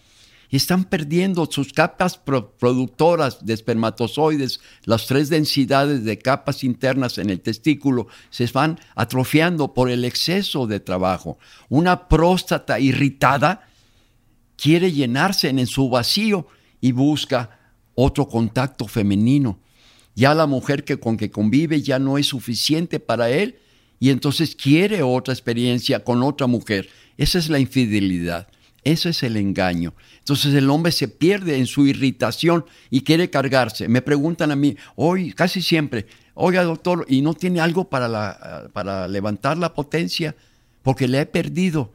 [0.51, 7.29] Y están perdiendo sus capas productoras de espermatozoides, las tres densidades de capas internas en
[7.29, 11.37] el testículo se van atrofiando por el exceso de trabajo.
[11.69, 13.69] Una próstata irritada
[14.57, 16.47] quiere llenarse en su vacío
[16.81, 17.58] y busca
[18.01, 19.59] otro contacto femenino.
[20.15, 23.59] Ya la mujer que con que convive ya no es suficiente para él
[23.99, 26.89] y entonces quiere otra experiencia con otra mujer.
[27.17, 28.47] Esa es la infidelidad,
[28.83, 29.93] ese es el engaño.
[30.19, 33.89] Entonces el hombre se pierde en su irritación y quiere cargarse.
[33.89, 39.07] Me preguntan a mí, hoy casi siempre, oiga doctor, ¿y no tiene algo para, para
[39.09, 40.35] levantar la potencia?
[40.81, 41.91] Porque le he perdido.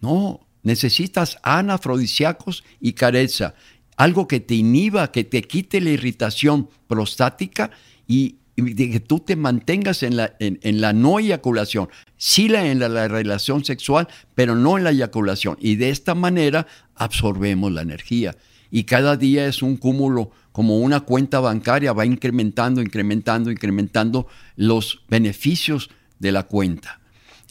[0.00, 3.54] No, necesitas anafrodisíacos y careza
[3.98, 7.70] algo que te inhiba, que te quite la irritación prostática
[8.06, 13.64] y, que tú te mantengas en la, en, la no eyaculación, sí en la, relación
[13.64, 15.56] sexual, pero no en la eyaculación.
[15.60, 18.36] Y de esta manera absorbemos la energía.
[18.70, 25.02] Y cada día es un cúmulo, como una cuenta bancaria, va incrementando, incrementando, incrementando los
[25.08, 27.00] beneficios de la cuenta.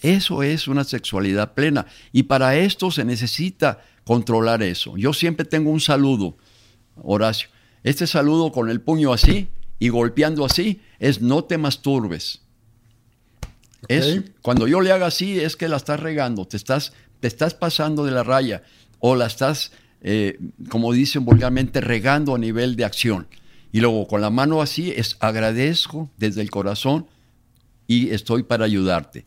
[0.01, 1.85] Eso es una sexualidad plena.
[2.11, 4.95] Y para esto se necesita controlar eso.
[4.95, 6.37] Yo siempre tengo un saludo,
[6.95, 7.49] Horacio.
[7.83, 12.41] Este saludo con el puño así y golpeando así es no te masturbes.
[13.89, 17.53] Es, cuando yo le haga así es que la estás regando, te estás, te estás
[17.53, 18.63] pasando de la raya
[18.99, 20.39] o la estás, eh,
[20.69, 23.27] como dicen vulgarmente, regando a nivel de acción.
[23.73, 27.07] Y luego con la mano así es agradezco desde el corazón
[27.87, 29.25] y estoy para ayudarte.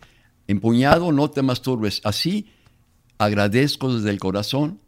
[0.48, 2.00] Empuñado, no te masturbes.
[2.02, 2.48] Así
[3.20, 4.80] agradezco desde el corazón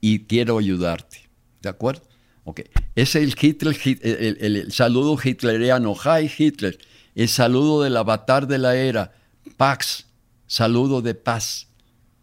[0.00, 1.28] y quiero ayudarte.
[1.60, 2.02] ¿De acuerdo?
[2.44, 2.60] Ok.
[2.94, 5.94] Es el, Hitler, el, saludo hitleriano.
[5.94, 6.78] Hi Hitler.
[7.16, 9.12] El saludo del avatar de la era.
[9.56, 10.06] Pax.
[10.46, 11.68] Saludo de paz.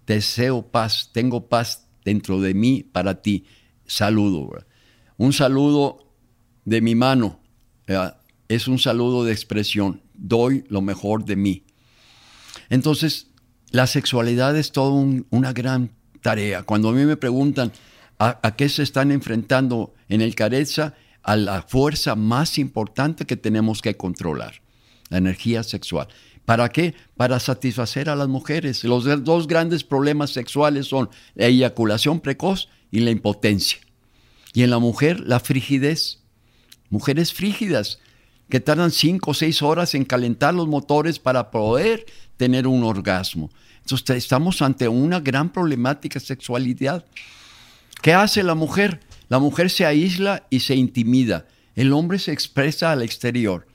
[0.08, 1.10] Deseo paz.
[1.12, 3.46] Tengo paz dentro de mí para ti.
[3.86, 4.50] Saludo.
[5.18, 6.14] Un saludo
[6.64, 7.42] de mi mano.
[8.48, 10.02] Es un saludo de expresión.
[10.14, 11.66] Doy lo mejor de mí.
[12.70, 13.31] Entonces,
[13.72, 14.92] la sexualidad es toda
[15.30, 16.64] una gran tarea.
[16.64, 17.72] Cuando a mí me preguntan
[18.20, 23.82] a, qué se están enfrentando en el Careza, a la fuerza más importante que tenemos
[23.82, 24.62] que controlar,
[25.10, 26.08] la energía sexual.
[26.46, 26.96] ¿Para qué?
[27.16, 28.84] Para satisfacer a las mujeres.
[28.84, 33.80] Los dos grandes problemas sexuales son la eyaculación precoz y la impotencia.
[34.54, 36.20] Y en la mujer, la frigidez.
[36.90, 38.00] Mujeres frígidas
[38.52, 43.50] que tardan cinco o seis horas en calentar los motores para poder tener un orgasmo.
[43.80, 47.06] Entonces estamos ante una gran problemática de sexualidad.
[48.02, 49.00] ¿Qué hace la mujer?
[49.30, 51.48] La mujer se aísla y se intimida.
[51.76, 53.68] El hombre se expresa al exterior.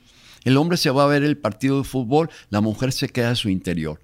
[0.44, 3.34] El hombre se va a ver el partido de fútbol, la mujer se queda a
[3.34, 3.98] su interior.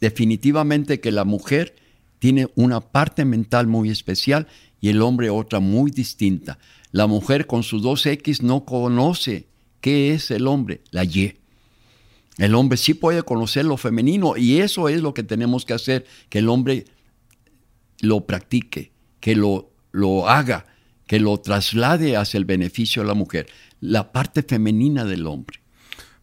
[0.00, 1.74] Definitivamente que la mujer
[2.20, 4.46] tiene una parte mental muy especial
[4.80, 6.58] y el hombre otra muy distinta.
[6.92, 9.46] La mujer con sus dos X no conoce
[9.80, 11.38] qué es el hombre, la Y.
[12.38, 16.04] El hombre sí puede conocer lo femenino y eso es lo que tenemos que hacer,
[16.28, 16.84] que el hombre
[18.00, 20.66] lo practique, que lo, lo haga,
[21.06, 23.46] que lo traslade hacia el beneficio de la mujer,
[23.80, 25.60] la parte femenina del hombre.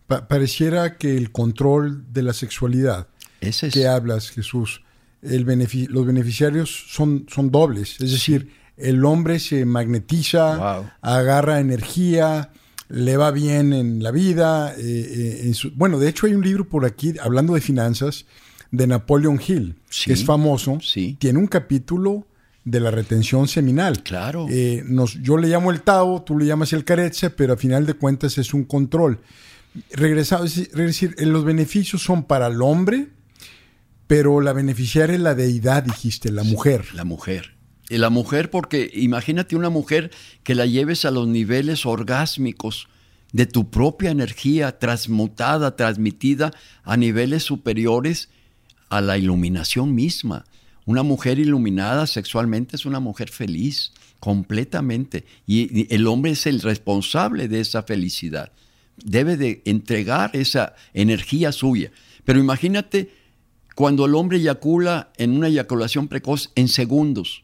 [0.07, 3.07] pareciera que el control de la sexualidad
[3.41, 4.81] Ese es, que hablas, Jesús,
[5.23, 5.45] el
[5.89, 7.99] los beneficiarios son, son dobles.
[8.01, 12.51] Es decir, el hombre se magnetiza, agarra energía,
[12.93, 14.75] le va bien en la vida.
[14.77, 18.25] Eh, eh, bueno, de hecho hay un libro por aquí, hablando de finanzas,
[18.69, 19.75] de Napoleon Hill,
[20.05, 20.77] que es famoso.
[20.79, 21.17] Sí.
[21.19, 22.27] Tiene un capítulo
[22.63, 24.03] de la retención seminal.
[24.03, 24.45] Claro.
[24.49, 27.87] Eh, nos, yo le llamo el Tao, tú le llamas el Carezza, pero a final
[27.87, 29.19] de cuentas es un control.
[29.91, 33.07] Regresado, es decir, los beneficios son para el hombre,
[34.05, 36.85] pero la beneficiaria es la deidad, dijiste, la mujer.
[36.93, 37.52] La mujer.
[37.97, 40.11] La mujer, porque imagínate una mujer
[40.43, 42.87] que la lleves a los niveles orgásmicos
[43.31, 46.53] de tu propia energía transmutada, transmitida
[46.83, 48.29] a niveles superiores
[48.89, 50.45] a la iluminación misma.
[50.85, 55.25] Una mujer iluminada sexualmente es una mujer feliz, completamente.
[55.45, 58.53] Y el hombre es el responsable de esa felicidad.
[59.03, 61.91] Debe de entregar esa energía suya.
[62.23, 63.11] Pero imagínate
[63.75, 67.43] cuando el hombre eyacula en una eyaculación precoz en segundos.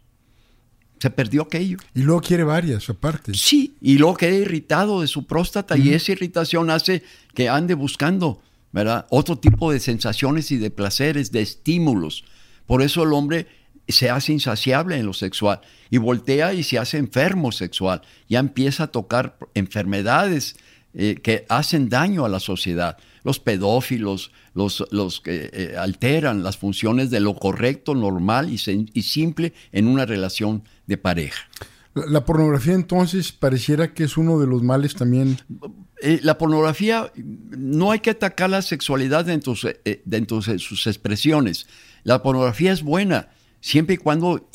[1.00, 1.78] Se perdió aquello.
[1.96, 3.34] Y luego quiere varias aparte.
[3.34, 8.42] Sí, y luego queda irritado de su próstata y esa irritación hace que ande buscando
[8.72, 9.06] ¿verdad?
[9.10, 12.24] otro tipo de sensaciones y de placeres, de estímulos.
[12.66, 13.48] Por eso el hombre
[13.88, 18.02] se hace insaciable en lo sexual y voltea y se hace enfermo sexual.
[18.28, 20.56] Ya empieza a tocar enfermedades
[20.94, 22.98] eh, que hacen daño a la sociedad.
[23.30, 28.60] Los pedófilos, los, los que eh, alteran las funciones de lo correcto, normal y,
[28.92, 31.48] y simple en una relación de pareja.
[31.94, 35.38] La, pornografía entonces pareciera que es uno de los males también.
[36.02, 39.54] Eh, la pornografía, no hay que atacar la sexualidad dentro,
[40.06, 41.68] dentro de sus expresiones.
[42.04, 43.30] La pornografía es buena
[43.62, 44.50] siempre y cuando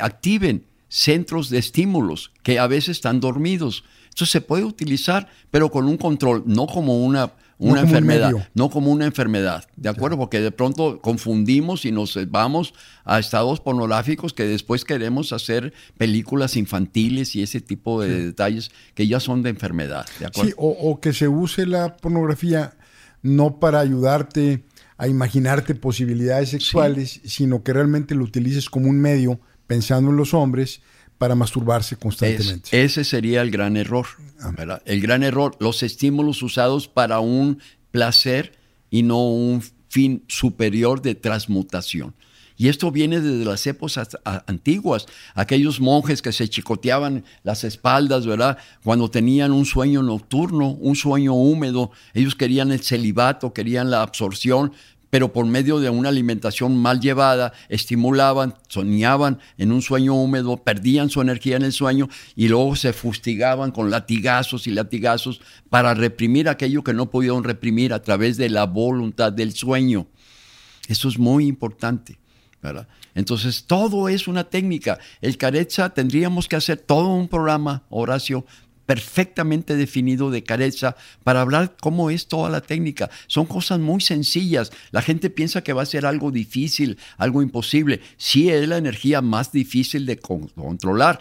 [0.00, 3.84] activen centros de estímulos que a veces están dormidos.
[4.10, 8.90] Entonces se puede utilizar, pero con un control, no como una, una enfermedad, no como
[8.90, 10.16] una enfermedad, ¿de acuerdo?
[10.16, 12.72] Porque de pronto confundimos y nos vamos
[13.04, 19.06] a estados pornográficos que después queremos hacer películas infantiles y ese tipo de detalles que
[19.06, 20.50] ya son de enfermedad, ¿de acuerdo?
[20.50, 22.76] Sí, o, que se use la pornografía
[23.22, 24.64] no para ayudarte
[24.96, 30.32] a imaginarte posibilidades sexuales, sino que realmente lo utilices como un medio pensando en los
[30.32, 30.80] hombres
[31.20, 32.82] para masturbarse constantemente.
[32.82, 34.06] ese sería el gran error.
[34.40, 34.80] Ah.
[34.86, 37.58] El gran error, los estímulos usados para un
[37.90, 38.54] placer
[38.88, 42.14] y no un fin superior de transmutación.
[42.56, 45.04] Y esto viene desde las épocas antiguas,
[45.34, 48.56] aquellos monjes que se chicoteaban las espaldas, ¿verdad?
[48.82, 54.72] Cuando tenían un sueño nocturno, un sueño húmedo, ellos querían el celibato, querían la absorción,
[55.10, 61.10] pero por medio de una alimentación mal llevada, estimulaban, soñaban en un sueño húmedo, perdían
[61.10, 66.48] su energía en el sueño y luego se fustigaban con latigazos y latigazos para reprimir
[66.48, 70.06] aquello que no pudieron reprimir a través de la voluntad del sueño.
[70.88, 72.18] Eso es muy importante.
[72.62, 72.88] ¿verdad?
[73.14, 74.98] Entonces, todo es una técnica.
[75.20, 78.44] El Carezza tendríamos que hacer todo un programa, Horacio,
[78.90, 83.08] perfectamente definido de careza para hablar cómo es toda la técnica.
[83.28, 84.72] Son cosas muy sencillas.
[84.90, 88.00] La gente piensa que va a ser algo difícil, algo imposible.
[88.16, 91.20] Sí es la energía más difícil de controlar,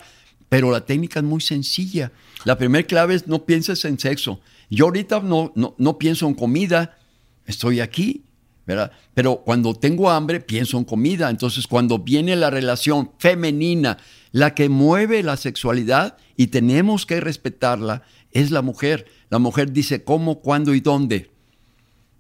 [0.49, 2.11] pero la técnica es muy sencilla.
[2.43, 4.41] La primera clave es no pienses en sexo.
[4.71, 6.97] Yo ahorita no, no, no pienso en comida,
[7.45, 8.23] estoy aquí,
[8.69, 8.91] ¿verdad?
[9.15, 11.31] Pero cuando tengo hambre, pienso en comida.
[11.31, 13.97] Entonces, cuando viene la relación femenina
[14.31, 19.07] la que mueve la sexualidad y tenemos que respetarla es la mujer.
[19.31, 21.31] La mujer dice cómo, cuándo y dónde.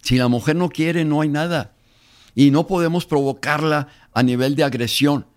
[0.01, 1.75] Si la mujer no quiere, no hay nada.
[2.33, 5.27] Y no podemos provocarla a nivel de agresión.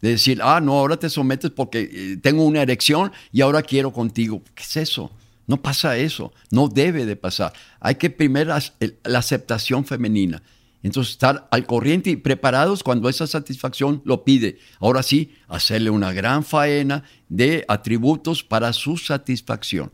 [0.00, 3.92] De decir, ah, no, ahora te sometes porque eh, tengo una erección y ahora quiero
[3.92, 4.40] contigo.
[4.54, 5.10] ¿Qué es eso?
[5.48, 6.32] No pasa eso.
[6.52, 7.54] No debe de pasar.
[7.80, 8.54] Hay que primero
[9.02, 10.44] la aceptación femenina.
[10.82, 14.58] Entonces, estar al corriente y preparados cuando esa satisfacción lo pide.
[14.78, 19.90] Ahora sí, hacerle una gran faena de atributos para su satisfacción.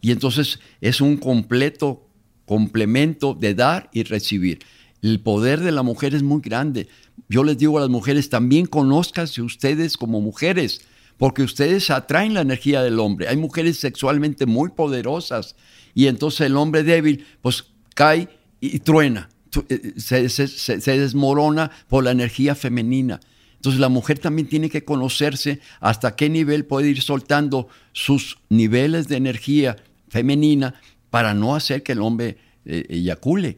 [0.00, 2.08] Y entonces es un completo
[2.46, 4.58] complemento de dar y recibir.
[5.02, 6.88] El poder de la mujer es muy grande.
[7.28, 10.82] Yo les digo a las mujeres, también conózcanse ustedes como mujeres,
[11.16, 13.28] porque ustedes atraen la energía del hombre.
[13.28, 15.54] Hay mujeres sexualmente muy poderosas
[15.94, 18.28] y entonces el hombre débil pues cae
[18.60, 19.28] y truena
[19.68, 23.20] eh, se, desmorona por la energía femenina.
[23.56, 29.08] Entonces la mujer también tiene que conocerse hasta qué nivel puede ir soltando sus niveles
[29.08, 29.76] de energía
[30.08, 30.74] femenina
[31.10, 33.56] para no hacer que el hombre eh, eyacule.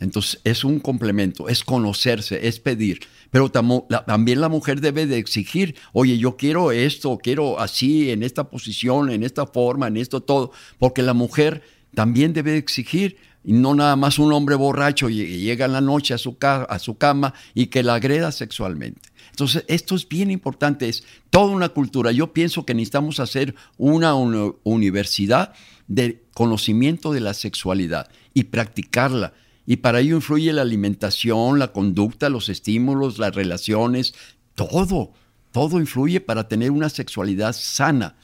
[0.00, 3.00] Entonces es un complemento, es conocerse, es pedir.
[3.30, 8.48] Pero también la mujer debe de exigir, oye, yo quiero esto, quiero así, en esta
[8.48, 11.62] posición, en esta forma, en esto todo, porque la mujer
[11.94, 16.14] también debe exigir, y no nada más un hombre borracho y llega en la noche
[16.14, 19.10] a su, a su cama y que la agreda sexualmente.
[19.30, 22.10] Entonces, esto es bien importante, es toda una cultura.
[22.12, 25.52] Yo pienso que necesitamos hacer una universidad
[25.88, 29.34] de conocimiento de la sexualidad y practicarla.
[29.66, 34.14] Y para ello influye la alimentación, la conducta, los estímulos, las relaciones,
[34.54, 35.12] todo.
[35.52, 38.16] Todo influye para tener una sexualidad sana.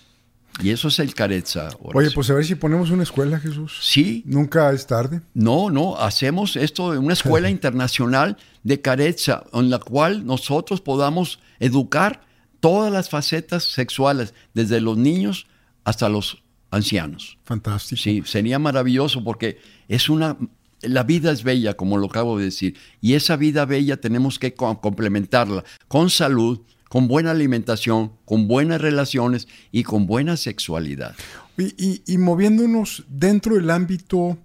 [0.62, 1.70] Y eso es el careza.
[1.80, 3.78] Oye, pues a ver si ponemos una escuela, Jesús.
[3.80, 4.22] Sí.
[4.26, 5.20] Nunca es tarde.
[5.32, 11.40] No, no, hacemos esto en una escuela internacional de careza, en la cual nosotros podamos
[11.60, 12.22] educar
[12.60, 15.46] todas las facetas sexuales, desde los niños
[15.84, 17.38] hasta los ancianos.
[17.44, 18.00] Fantástico.
[18.00, 20.36] Sí, sería maravilloso porque es una
[20.82, 24.54] la vida es bella, como lo acabo de decir, y esa vida bella tenemos que
[24.54, 31.14] complementarla con salud, con buena alimentación, con buenas relaciones y con buena sexualidad.
[31.56, 34.36] Y, moviéndonos dentro del ámbito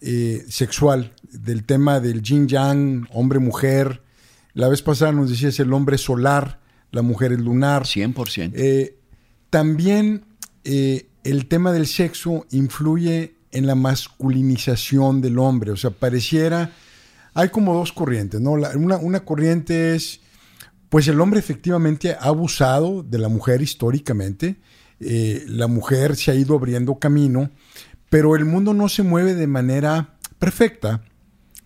[0.00, 4.00] eh, sexual, del tema del yin yang, hombre-mujer,
[4.54, 6.60] la vez pasada nos decías el hombre solar,
[6.92, 7.82] la mujer es lunar.
[7.82, 8.52] 100%.
[8.54, 8.96] Eh,
[9.50, 10.24] también
[10.64, 16.72] eh, el tema del sexo influye en la masculinización del hombre, o sea, pareciera,
[17.34, 18.52] hay como dos corrientes, ¿no?
[18.52, 20.22] una, una corriente es
[20.92, 24.60] pues el hombre efectivamente ha abusado de la mujer históricamente,
[25.00, 27.50] eh, la mujer se ha ido abriendo camino,
[28.10, 31.02] pero el mundo no se mueve de manera perfecta,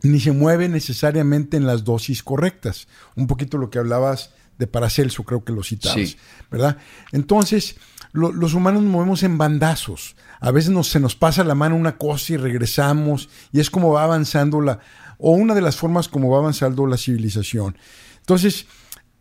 [0.04, 2.86] ni se mueve necesariamente en las dosis correctas.
[3.16, 6.16] Un poquito lo que hablabas de Paracelso, creo que lo citabas,
[6.48, 6.78] ¿verdad?
[7.10, 7.78] Entonces,
[8.12, 10.14] los humanos nos movemos en bandazos.
[10.38, 13.92] A veces nos, se nos pasa la mano una cosa y regresamos, y es como
[13.92, 14.78] va avanzando la,
[15.18, 17.76] o una de las formas como va avanzando la civilización.
[18.20, 18.66] Entonces,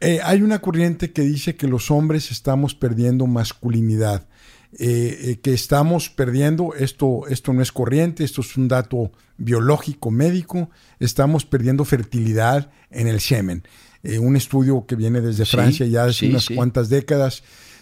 [0.05, 4.27] eh, hay una corriente que dice que los hombres estamos perdiendo masculinidad,
[4.77, 10.11] eh, eh, que estamos perdiendo, esto, esto no es corriente, esto es un dato biológico,
[10.11, 13.63] médico, estamos perdiendo fertilidad en el semen.
[14.19, 17.41] un estudio que viene desde Francia ya hace unas cuantas décadas.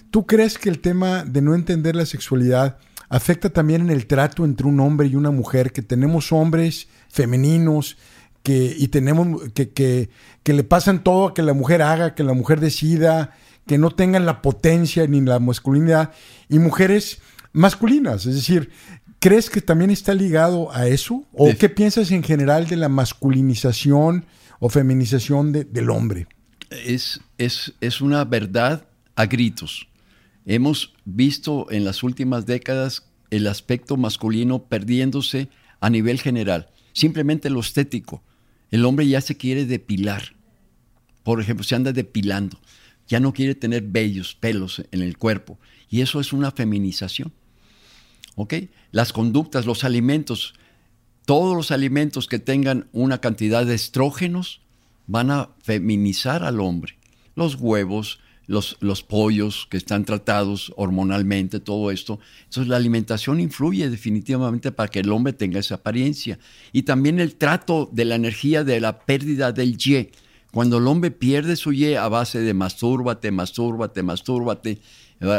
[0.09, 2.77] ¿Tú crees que el tema de no entender la sexualidad
[3.09, 7.97] afecta también en el trato entre un hombre y una mujer, que tenemos hombres femeninos,
[8.43, 10.09] que, y tenemos que, que,
[10.43, 13.31] que, le pasan todo a que la mujer haga, que la mujer decida,
[13.65, 16.11] que no tengan la potencia ni la masculinidad,
[16.49, 17.21] y mujeres
[17.53, 18.25] masculinas.
[18.25, 18.69] Es decir,
[19.19, 21.25] ¿crees que también está ligado a eso?
[21.31, 24.25] ¿O qué piensas en general de la masculinización
[24.59, 26.27] o feminización del hombre?
[26.69, 28.85] Es, es, es una verdad
[29.15, 29.87] a gritos.
[30.45, 35.47] Hemos visto en las últimas décadas el aspecto masculino perdiéndose
[35.79, 38.21] a nivel general, simplemente lo estético
[38.73, 40.33] el hombre ya se quiere depilar.
[41.21, 42.59] Por ejemplo, se anda depilando.
[43.07, 45.59] Ya no quiere tener vellos, pelos en el cuerpo.
[45.91, 47.31] Y eso es una feminización.
[48.33, 48.55] ¿Ok?
[48.89, 50.55] Las conductas, los alimentos,
[51.27, 54.61] todos los alimentos que tengan una cantidad de estrógenos
[55.05, 56.97] van a feminizar al hombre.
[57.35, 62.19] Los huevos, los, los, pollos que están tratados hormonalmente, todo esto.
[62.45, 66.39] Entonces la alimentación influye definitivamente para que el hombre tenga esa apariencia.
[66.71, 70.09] Y también el trato de la energía de la pérdida del Y.
[70.51, 74.79] Cuando el hombre pierde su Y a base de mastúrbate, mastúrbate, mastúrbate,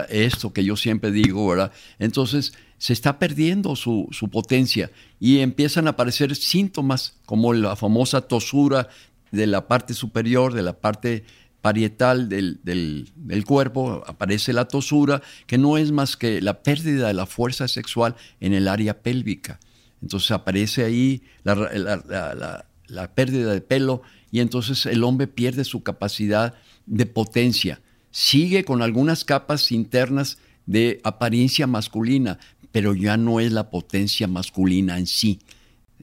[0.08, 1.72] esto que yo siempre digo, ¿verdad?
[1.98, 4.90] Entonces se está perdiendo su, su potencia
[5.20, 8.88] y empiezan a aparecer síntomas como la famosa tosura
[9.30, 11.24] de la parte superior, de la parte
[11.64, 17.24] parietal del, cuerpo, aparece la tosura, que no es más que la pérdida de la
[17.24, 19.58] fuerza sexual en el área pélvica.
[20.02, 26.52] Entonces aparece ahí la, la pérdida de pelo y entonces el hombre pierde su capacidad
[26.84, 27.80] de potencia.
[28.10, 30.36] Sigue con algunas capas internas
[30.66, 32.38] de apariencia masculina,
[32.72, 35.38] pero ya no es la potencia masculina en sí.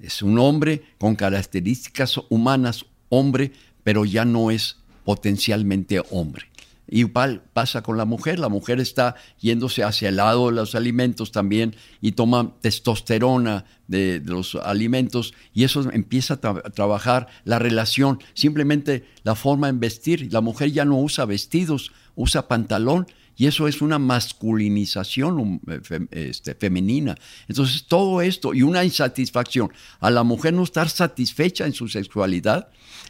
[0.02, 3.52] Es un hombre con características humanas, hombre,
[3.84, 6.52] pero ya no es potencialmente hombre.
[6.94, 11.32] Igual pasa con la mujer, la mujer está yéndose hacia el lado de los alimentos
[11.32, 16.38] también y toma testosterona de, los alimentos y eso empieza a,
[16.72, 20.34] trabajar la relación, simplemente la forma en vestir.
[20.34, 26.08] La mujer ya no usa vestidos, usa pantalón y eso es una masculinización um, eh,
[26.12, 27.16] este, femenina.
[27.48, 29.72] Entonces todo esto y una insatisfacción,
[30.02, 32.68] a la mujer no estar satisfecha en su sexualidad,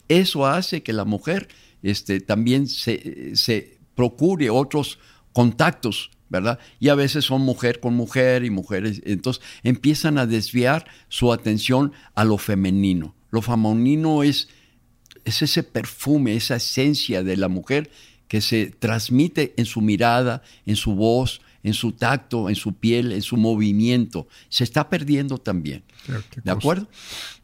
[0.07, 1.47] eso hace que la mujer
[1.83, 4.99] este, también se, procure otros
[5.33, 6.59] contactos, ¿verdad?
[6.79, 11.93] Y a veces son mujer con mujer y mujeres, entonces empiezan a desviar su atención
[12.15, 13.15] a lo femenino.
[13.31, 14.49] Lo femenino es,
[15.25, 17.91] es ese perfume, esa esencia de la mujer
[18.27, 23.11] que se transmite en su mirada, en su voz, en su tacto, en su piel,
[23.11, 24.27] en su movimiento.
[24.49, 25.83] Se está perdiendo también.
[26.43, 26.87] ¿De acuerdo?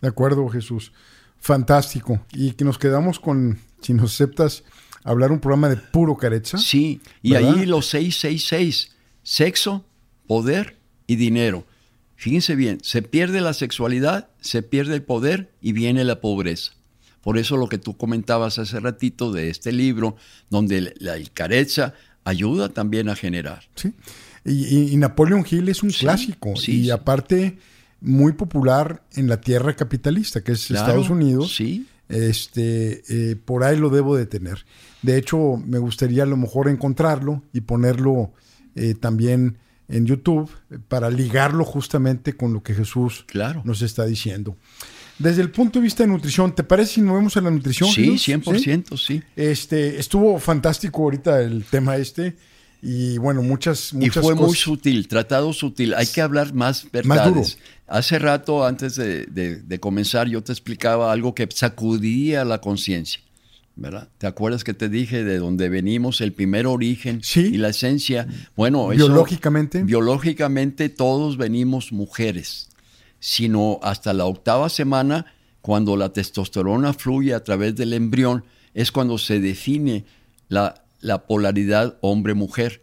[0.02, 0.92] De acuerdo, Jesús.
[1.48, 2.20] Fantástico.
[2.34, 4.66] Y que nos quedamos con, si nos aceptas,
[5.06, 6.58] hablar un programa de puro carecha.
[6.58, 8.92] Sí, y ahí los 666,
[9.24, 9.86] sexo,
[10.28, 10.76] poder
[11.08, 11.66] y dinero.
[12.18, 16.74] Fíjense bien, se pierde la sexualidad, se pierde el poder y viene la pobreza.
[17.22, 20.18] Por eso lo que tú comentabas hace ratito de este libro,
[20.50, 21.94] donde la carecha
[22.26, 23.70] ayuda también a generar.
[23.76, 23.94] Sí,
[24.44, 27.58] y, Napoleon Hill es un clásico y aparte
[28.02, 31.56] muy popular en la tierra capitalista, que es Estados Unidos.
[31.56, 31.88] Sí.
[32.10, 34.66] Este, eh, por ahí lo debo de tener.
[35.02, 38.32] De hecho, me gustaría a lo mejor encontrarlo y ponerlo
[38.76, 39.58] eh, también
[39.90, 40.50] en YouTube
[40.88, 43.62] para ligarlo justamente con lo que Jesús claro.
[43.66, 44.58] nos está diciendo.
[45.20, 47.90] Desde el punto de vista de nutrición, ¿te parece si nos vemos a la nutrición?
[47.90, 49.24] Sí, 100%, ¿Sí?
[49.36, 52.36] Este, estuvo fantástico ahorita el tema este.
[52.82, 55.94] Y bueno, muchas, muchas Y fue muy sutil, tratado sutil.
[55.96, 57.58] Hay que hablar más verdades.
[57.88, 63.22] Hace rato, antes de, comenzar, yo te explicaba algo que sacudía la conciencia.
[63.76, 64.10] ¿verdad?
[64.18, 68.28] ¿Te acuerdas que te dije de dónde venimos, el primer origen y la esencia?
[68.56, 69.84] Bueno, biológicamente.
[69.84, 72.70] biológicamente todos venimos mujeres,
[73.20, 75.28] sino hasta la octava semana,
[75.62, 80.06] cuando la testosterona fluye a través del embrión, es cuando se define
[80.50, 82.82] la, la polaridad hombre-mujer.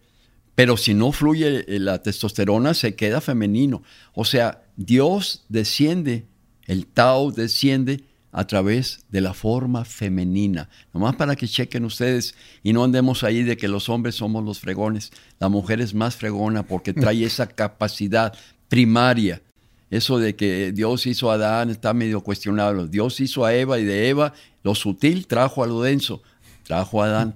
[0.55, 3.83] Pero si no fluye la testosterona, se queda femenino.
[4.13, 6.27] O sea, Dios desciende,
[6.67, 10.69] el Tao desciende a través de la forma femenina.
[10.93, 12.35] Nomás para que chequen ustedes
[12.65, 15.13] y no andemos ahí de que los hombres somos los fregones.
[15.39, 18.33] La mujer es más fregona porque trae esa capacidad
[18.69, 19.41] primaria.
[19.89, 22.89] Eso de que Dios hizo a Adán está medio cuestionable.
[22.89, 24.33] Dios hizo a Eva y de Eva
[24.65, 26.23] lo sutil trajo a lo denso.
[26.65, 27.35] Trajo a Adán.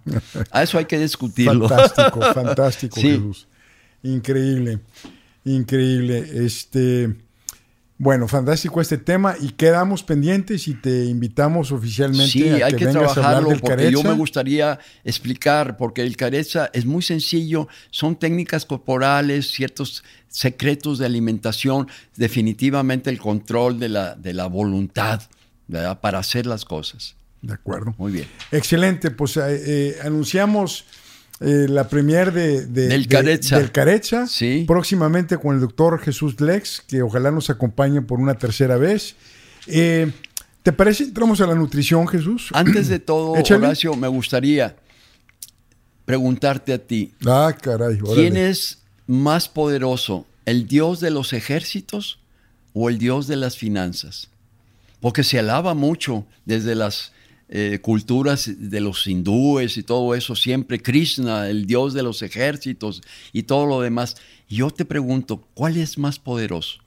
[0.51, 1.69] A eso hay que discutirlo.
[1.69, 3.47] Fantástico, fantástico, Jesús.
[4.03, 4.81] Increíble,
[5.45, 6.45] increíble.
[6.45, 7.15] Este.
[8.01, 12.87] Bueno, fantástico este tema y quedamos pendientes y te invitamos oficialmente sí, a hay que,
[12.87, 19.51] trabajarlo porque yo me gustaría explicar porque el careza es muy sencillo, son técnicas corporales,
[19.51, 25.23] ciertos secretos de alimentación, definitivamente el control de la, de la voluntad
[26.01, 27.18] para hacer las cosas.
[27.43, 27.95] De acuerdo.
[27.99, 28.27] Muy bien.
[28.51, 30.85] Excelente, pues eh, eh, anunciamos
[31.41, 34.27] eh, la premier de, del Carecha.
[34.27, 34.65] Sí.
[34.67, 39.15] Próximamente con el doctor Jesús Lex, que ojalá nos acompañe por una tercera vez.
[39.69, 40.11] Eh,
[40.65, 41.05] ¿Te parece?
[41.05, 42.49] Entramos a la nutrición, Jesús.
[42.53, 44.75] Antes de todo, Horacio, me gustaría
[46.05, 47.13] preguntarte a ti.
[47.25, 47.99] Ah, caray.
[47.99, 52.19] ¿Quién es más poderoso, el Dios de los ejércitos
[52.73, 54.29] o el Dios de las finanzas?
[55.01, 57.13] Porque se alaba mucho desde las
[57.49, 63.03] eh, culturas de los hindúes y todo eso, siempre Krishna, el dios de los ejércitos
[63.33, 64.17] y todo lo demás.
[64.49, 66.79] Yo te pregunto, ¿cuál es más poderoso?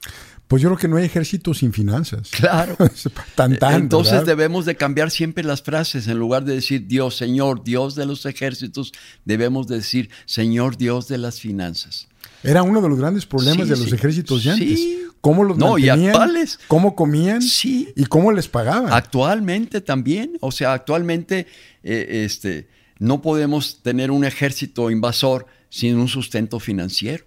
[0.47, 2.29] Pues yo creo que no hay ejército sin finanzas.
[2.29, 2.75] Claro.
[3.35, 6.07] tan, tan, Entonces debemos de cambiar siempre las frases.
[6.07, 8.91] En lugar de decir Dios, Señor, Dios de los ejércitos,
[9.23, 12.09] debemos decir Señor, Dios de las finanzas.
[12.43, 14.79] Era uno de los grandes problemas de los ejércitos antes.
[14.79, 15.03] Sí.
[15.21, 16.01] ¿Cómo los no, mantenían?
[16.01, 16.59] Y actuales.
[16.67, 17.41] ¿Cómo comían?
[17.41, 17.93] Sí.
[17.95, 18.91] ¿Y cómo les pagaban?
[18.91, 20.37] Actualmente también.
[20.41, 21.45] O sea, actualmente
[21.83, 22.67] eh, este,
[22.97, 27.25] no podemos tener un ejército invasor sin un sustento financiero.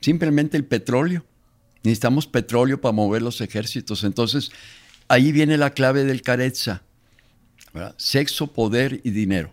[0.00, 1.24] Simplemente el petróleo.
[1.82, 4.04] Necesitamos petróleo para mover los ejércitos.
[4.04, 4.52] Entonces,
[5.08, 6.82] ahí viene la clave del careza.
[7.96, 9.52] Sexo, poder y dinero.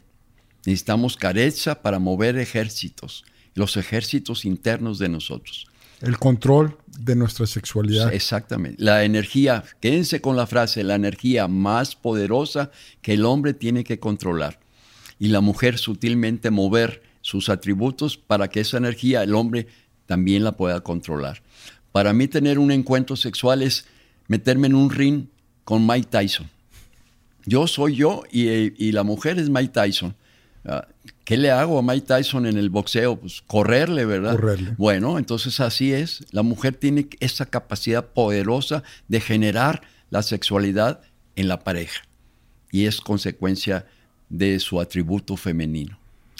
[0.65, 3.23] Necesitamos careza para mover ejércitos
[3.59, 5.67] los ejércitos internos de nosotros.
[6.01, 8.13] El control de nuestra sexualidad.
[8.13, 8.81] Exactamente.
[8.81, 13.99] La energía, quédense con la frase, la energía más poderosa que el hombre tiene que
[13.99, 14.59] controlar.
[15.19, 19.67] Y la mujer sutilmente mover sus atributos para que esa energía el hombre
[20.05, 21.43] también la pueda controlar.
[21.91, 23.85] Para mí tener un encuentro sexual es
[24.27, 25.25] meterme en un ring
[25.65, 26.49] con Mike Tyson.
[27.45, 30.15] Yo soy yo y, y la mujer es Mike Tyson.
[30.65, 30.87] Ah,
[31.23, 33.19] ¿Qué le hago a Mike Tyson en el boxeo?
[33.19, 34.31] Pues correrle, ¿verdad?
[34.31, 34.73] Correrle.
[34.77, 36.25] Bueno, entonces así es.
[36.31, 41.01] La mujer tiene esa capacidad poderosa de generar la sexualidad
[41.35, 42.01] en la pareja.
[42.71, 43.85] Y es consecuencia
[44.29, 45.97] de su atributo femenino.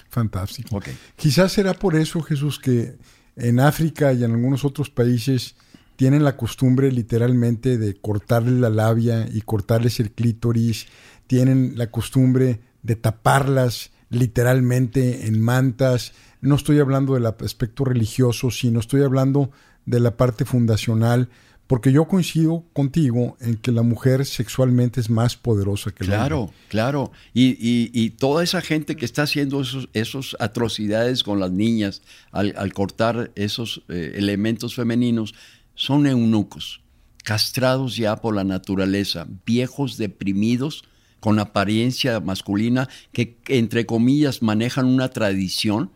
[0.10, 0.82] Fantástico.
[1.16, 2.96] Quizás será por eso, Jesús, que
[3.36, 5.56] en África y en algunos otros países
[5.96, 10.88] tienen la costumbre literalmente de cortarle la labia y cortarles el clítoris,
[11.28, 16.14] tienen la costumbre de taparlas literalmente en mantas.
[16.42, 19.52] No estoy hablando del aspecto religioso, sino estoy hablando
[19.86, 21.30] de la parte fundacional
[21.70, 26.42] porque yo coincido contigo en que la mujer sexualmente es más poderosa que el claro,
[26.42, 26.56] hombre.
[26.68, 32.02] Claro, y, y, toda esa gente que está haciendo esos, esos atrocidades con las niñas
[32.32, 35.36] al, cortar esos eh, elementos femeninos
[35.76, 36.82] son eunucos,
[37.24, 40.86] castrados ya por la naturaleza, viejos deprimidos
[41.20, 45.92] con apariencia masculina que, entre comillas, manejan una tradición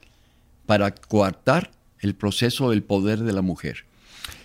[0.65, 3.85] para coartar el proceso del poder de la mujer.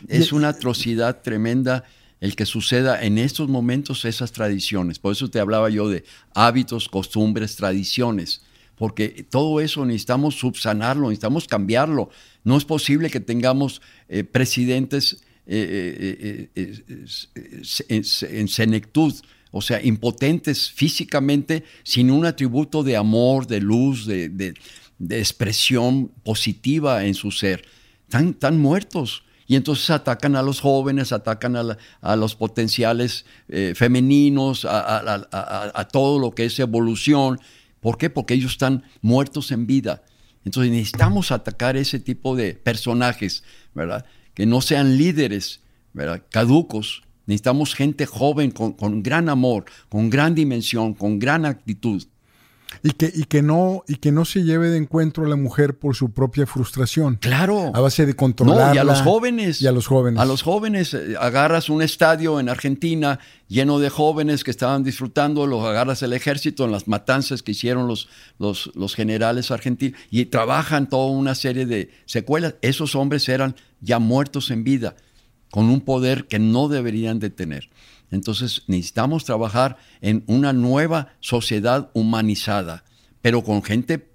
[0.09, 1.85] Es una atrocidad tremenda
[2.21, 4.99] el que suceda en estos momentos esas tradiciones.
[4.99, 6.05] Por eso te hablaba yo de
[6.35, 8.43] hábitos, costumbres, tradiciones,
[8.77, 12.11] porque todo eso necesitamos subsanarlo, necesitamos cambiarlo.
[12.45, 17.05] No es posible que tengamos eh, presidentes eh, eh,
[17.89, 19.15] en senectud,
[19.51, 24.55] o sea, impotentes físicamente, sin un atributo de amor, de luz, de,
[25.11, 27.65] expresión positiva en su ser.
[28.11, 29.25] Están, muertos.
[29.47, 36.33] Y entonces atacan a los jóvenes, atacan a, los potenciales eh, femeninos, a, todo lo
[36.33, 37.39] que es evolución.
[37.81, 38.11] ¿Por qué?
[38.11, 40.03] Porque ellos están muertos en vida.
[40.45, 43.45] Entonces necesitamos atacar ese tipo de personajes,
[43.75, 44.05] ¿verdad?
[44.35, 45.61] Que no sean líderes,
[45.93, 46.23] ¿verdad?
[46.31, 52.03] Caducos, Necesitamos gente joven con, gran amor, con gran dimensión, con gran actitud.
[52.83, 55.79] Y que, y, que no, y que no se lleve de encuentro a la mujer
[55.79, 57.17] por su propia frustración.
[57.17, 57.71] Claro.
[57.75, 58.69] A base de controlarla.
[58.69, 59.61] No, y a los jóvenes.
[59.61, 60.19] Y a los jóvenes.
[60.19, 60.95] A los jóvenes.
[60.95, 66.15] Eh, agarras un estadio en Argentina lleno de jóvenes que estaban disfrutando, los agarras el
[66.15, 68.09] ejército en las matanzas que hicieron los,
[68.39, 72.55] los, los generales argentinos y trabajan toda una serie de secuelas.
[72.63, 74.97] Esos hombres eran ya muertos en vida
[75.51, 77.71] con un poder que no deberían de tener.
[78.11, 82.85] Entonces necesitamos trabajar en una nueva sociedad humanizada,
[83.21, 84.09] pero con gente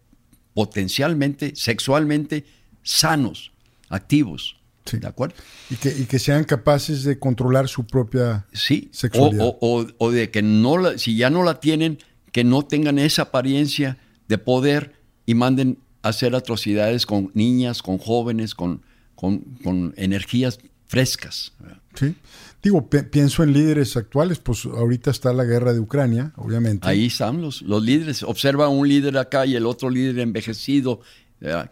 [0.53, 2.45] potencialmente, sexualmente
[2.81, 3.51] sanos,
[3.89, 4.57] activos.
[4.91, 5.35] ¿De acuerdo?
[5.69, 8.89] Y que, y que, sean capaces de controlar su propia sí.
[8.91, 9.55] sexualidad.
[9.61, 11.99] O, o, de que no la, si ya no la tienen,
[12.33, 14.93] que no tengan esa apariencia de poder
[15.25, 18.81] y manden a hacer atrocidades con niñas, con jóvenes, con,
[19.15, 20.59] con, con energías
[20.93, 21.51] frescas.
[21.95, 22.15] Sí.
[22.61, 26.87] Digo, pienso en líderes actuales, pues ahorita está la guerra de Ucrania, obviamente.
[26.87, 28.21] Ahí están los, los líderes.
[28.21, 31.01] Observa un líder acá y el otro líder envejecido,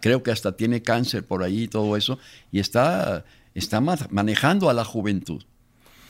[0.00, 2.18] creo que hasta tiene cáncer por ahí y todo eso,
[2.50, 5.44] y está, está manejando a la juventud.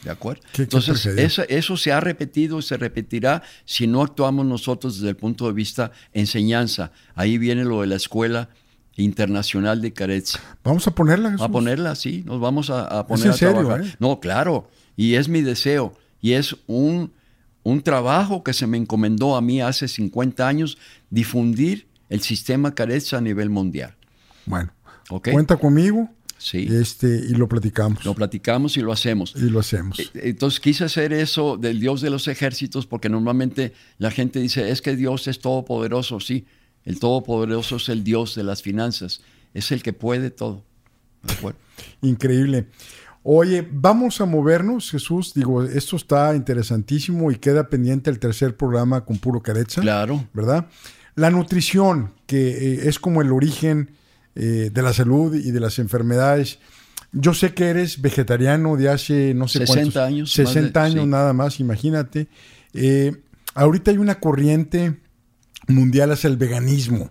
[0.04, 0.42] ¿De acuerdo?
[0.56, 5.16] Entonces, eso, eso, se ha repetido y se repetirá si no actuamos nosotros desde el
[5.16, 6.92] punto de vista enseñanza.
[7.14, 8.48] Ahí viene lo de la escuela
[8.96, 10.40] Internacional de Carezza.
[10.62, 11.36] Vamos a ponerla.
[11.38, 13.82] A ponerla, sí, nos vamos a, poner a trabajar.
[13.84, 13.94] Eh?
[13.98, 17.12] No, claro, y es mi deseo, y es un,
[17.62, 20.78] un trabajo que se me encomendó a mí hace 50 años,
[21.10, 23.94] difundir el sistema Carezza a nivel mundial.
[24.44, 24.72] Bueno,
[25.08, 26.10] cuenta conmigo.
[26.36, 26.66] Sí.
[26.68, 28.04] Este, y lo platicamos.
[28.04, 29.32] Lo platicamos y lo hacemos.
[29.36, 30.00] Y lo hacemos.
[30.00, 34.68] Eh, entonces quise hacer eso del Dios de los ejércitos porque normalmente la gente dice,
[34.70, 36.44] es que Dios es todopoderoso, sí,
[36.84, 39.22] el Todopoderoso es el Dios de las finanzas,
[39.54, 40.64] es el que puede todo.
[42.02, 42.66] Increíble.
[43.24, 45.32] Oye, vamos a movernos, Jesús.
[45.34, 49.80] Digo, esto está interesantísimo y queda pendiente el tercer programa con puro carecha.
[49.80, 50.26] Claro.
[50.32, 50.66] ¿Verdad?
[51.14, 53.90] La nutrición, que eh, es como el origen
[54.34, 56.58] eh, de la salud y de las enfermedades.
[57.12, 60.32] Yo sé que eres vegetariano de hace no sé 60 años.
[60.32, 62.26] 60 años nada más, imagínate.
[62.72, 63.14] Eh,
[63.54, 64.98] ahorita hay una corriente
[65.68, 67.10] mundial es el veganismo.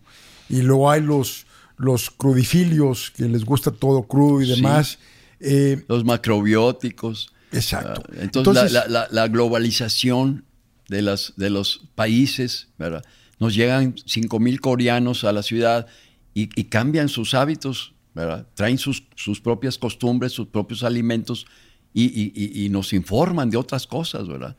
[0.49, 1.45] Y luego hay los,
[1.77, 4.99] los crudifilios, que les gusta todo crudo y demás.
[5.39, 7.33] Eh, los macrobióticos.
[7.51, 8.03] Exacto.
[8.09, 10.45] Ah, entonces, la, globalización
[10.87, 13.03] de, las, de los países, ¿verdad?
[13.39, 15.87] Nos llegan 5 mil coreanos a la ciudad
[16.33, 18.47] y, cambian sus hábitos, ¿verdad?
[18.53, 21.45] Traen sus, sus propias costumbres, sus propios alimentos
[21.93, 24.55] y, nos informan de otras cosas, ¿verdad?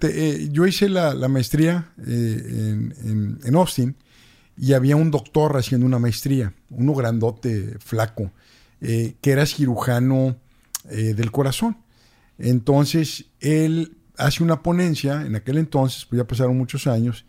[0.00, 2.90] Eh, yo hice la, maestría eh,
[3.44, 3.96] en, Austin
[4.56, 8.30] y había un doctor haciendo una maestría, uno grandote, flaco,
[8.80, 10.36] eh, que era cirujano
[10.84, 11.78] del corazón.
[12.38, 17.24] Entonces, él hace una ponencia, en aquel entonces, pues ya pasaron muchos años,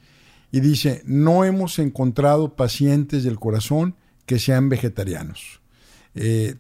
[0.52, 3.96] y dice, no hemos encontrado pacientes del corazón
[4.28, 5.60] que sean vegetarianos.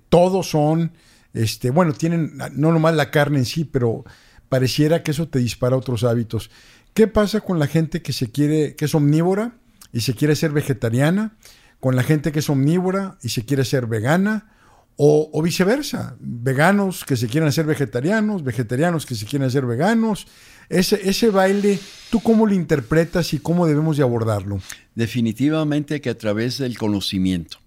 [0.10, 0.92] todos son
[1.34, 4.04] este, bueno, tienen no nomás la carne en sí, pero
[4.50, 6.50] pareciera que eso te dispara otros hábitos.
[6.94, 9.58] ¿Qué pasa con la gente que se quiere, que es omnívora
[9.94, 11.38] y se quiere ser vegetariana?
[11.80, 14.52] Con la gente que es omnívora y se quiere ser vegana,
[15.00, 20.26] o, viceversa, veganos que se quieren hacer vegetarianos, vegetarianos que se quieren hacer veganos.
[20.70, 24.60] Ese, ese baile, ¿tú cómo lo interpretas y cómo debemos de abordarlo?
[24.96, 27.60] Definitivamente que a través del conocimiento.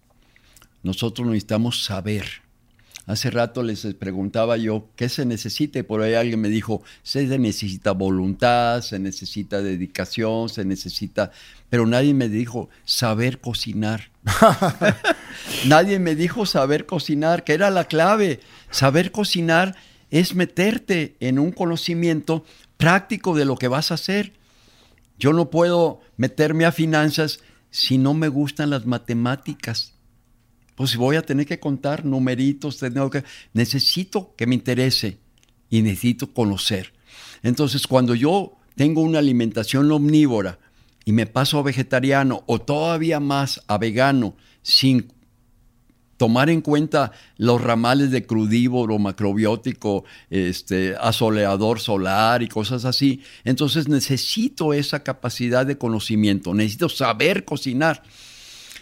[0.83, 2.25] Nosotros necesitamos saber
[3.07, 7.27] Hace rato les preguntaba yo qué se necesita y por ahí alguien me dijo, se
[7.39, 11.33] necesita voluntad, se necesita dedicación, se necesita...
[11.71, 14.11] Pero nadie me dijo saber cocinar.
[15.67, 18.41] nadie me dijo saber cocinar, que era la clave.
[18.71, 19.77] Saber cocinar
[20.11, 22.45] es meterte en un conocimiento
[22.77, 24.33] práctico de lo que vas a hacer.
[25.19, 27.41] Yo no puedo meterme a finanzas
[27.71, 29.95] si no me gustan las matemáticas.
[30.81, 33.22] Pues voy a tener que contar numeritos, tengo que,
[33.53, 35.18] necesito que me interese
[35.68, 36.95] y necesito conocer.
[37.43, 40.59] Entonces, cuando yo tengo una alimentación omnívora
[41.05, 45.12] y me paso a vegetariano o todavía más a vegano sin
[46.16, 53.20] tomar en cuenta los ramales de crudívoro, macrobiótico, este, asoleador solar y cosas así.
[53.45, 58.03] Entonces necesito esa capacidad de conocimiento, necesito saber cocinar.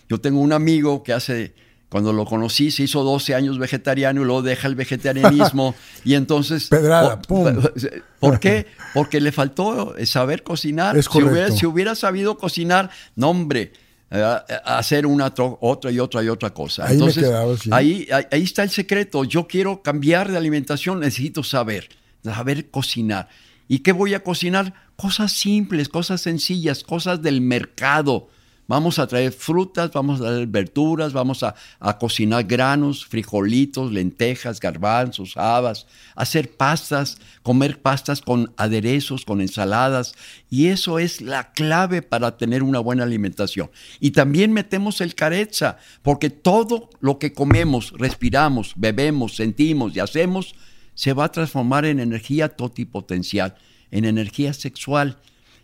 [0.09, 1.55] Yo tengo un amigo que hace,
[1.89, 5.74] cuando lo conocí, se hizo 12 años vegetariano y luego deja el vegetarianismo
[6.05, 6.68] y entonces...
[6.68, 7.62] Pedrada, pum.
[8.20, 8.66] ¿Por qué?
[8.95, 11.03] Porque le faltó saber cocinar.
[11.03, 13.72] si, hubiera, si hubiera sabido cocinar, no hombre
[14.11, 16.86] hacer una, otra y otra y otra cosa.
[16.86, 17.30] Ahí Entonces,
[17.70, 19.24] ahí, ahí, está el secreto.
[19.24, 21.89] Yo quiero cambiar de alimentación, necesito saber,
[22.24, 23.28] saber cocinar.
[23.66, 24.72] ¿Y qué voy a cocinar?
[24.97, 28.28] Cosas simples, cosas sencillas, cosas del mercado.
[28.69, 31.55] Vamos a traer frutas, vamos a traer verduras, vamos a,
[31.99, 40.14] cocinar granos, frijolitos, lentejas, garbanzos, habas, hacer pastas, comer pastas con aderezos, con ensaladas.
[40.51, 43.71] Y eso es la clave para tener una buena alimentación.
[44.01, 50.55] Y también metemos el careza, porque todo lo que comemos, respiramos, bebemos, sentimos y hacemos,
[50.95, 53.55] se va a transformar en energía totipotencial,
[53.91, 55.16] en energía sexual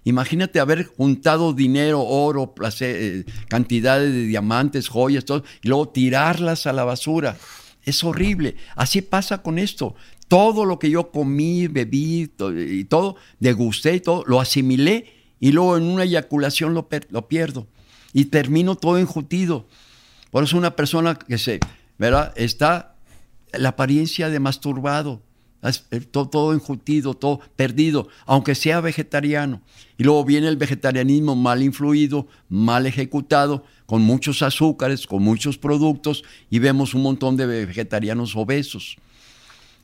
[0.05, 6.75] Imagínate haber juntado dinero, oro, eh, cantidades de diamantes, joyas, todo, y luego tirarlas a
[6.75, 7.37] la basura.
[7.85, 8.57] Es horrible.
[8.77, 9.95] Así pasa con esto.
[10.29, 15.77] Todo lo que yo comí, bebí y todo, degusté y todo, lo asimilé y luego
[15.77, 17.67] en una eyaculación lo, pierdo.
[18.13, 19.67] Y termino todo enjutido.
[20.31, 21.61] Por eso una persona que se,
[21.99, 22.33] ¿verdad?
[22.37, 22.97] Está
[23.53, 25.23] la apariencia de masturbado
[26.11, 29.63] todo, todo enjutido, todo perdido, aunque sea vegetariano.
[29.97, 36.25] Y luego viene el vegetarianismo mal influido, mal ejecutado, con muchos azúcares, con muchos productos,
[36.51, 38.97] y vemos un montón de vegetarianos obesos.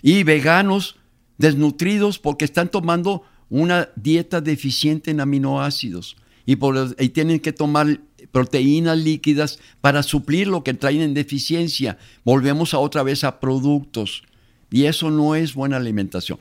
[0.03, 0.97] Y veganos
[1.39, 6.17] desnutridos porque están tomando una dieta deficiente en aminoácidos
[6.47, 8.01] y, por, tienen que tomar
[8.33, 11.99] proteínas líquidas para suplir lo que traen en deficiencia.
[12.25, 14.23] Volvemos otra vez a productos.
[14.71, 16.39] Y eso no es buena alimentación.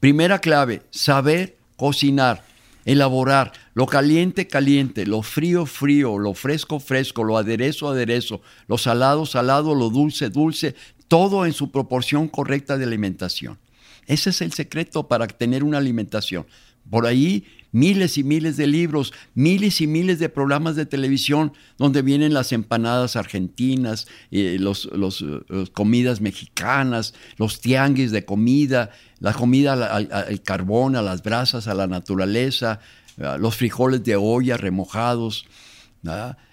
[0.00, 2.44] Primera clave, saber cocinar,
[2.84, 9.26] elaborar lo caliente, caliente, lo frío, frío, lo fresco, fresco, lo aderezo, aderezo, lo salado,
[9.26, 10.74] salado, lo dulce, dulce,
[11.08, 13.58] todo en su proporción correcta de alimentación.
[14.06, 16.46] Ese es el secreto para tener una alimentación.
[16.90, 22.02] Por ahí miles y miles de libros, miles y miles de programas de televisión donde
[22.02, 25.24] vienen las empanadas argentinas, eh, los, los,
[25.72, 31.86] comidas mexicanas, los tianguis de comida, la comida al, carbón, a las brasas, a la
[31.86, 32.80] naturaleza,
[33.16, 35.46] los frijoles de olla remojados.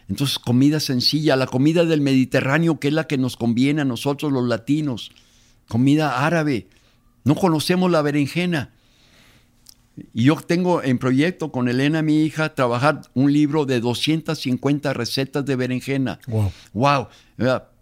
[0.08, 4.32] Entonces, comida sencilla, la comida del Mediterráneo, que es la que nos conviene a nosotros
[4.32, 5.12] los latinos,
[5.68, 6.68] comida árabe.
[7.24, 8.72] No conocemos la berenjena.
[10.14, 15.46] Y yo tengo en proyecto con Elena, mi hija, trabajar un libro de 250 recetas
[15.46, 16.20] de berenjena.
[16.28, 16.52] Wow.
[16.74, 17.08] Wow.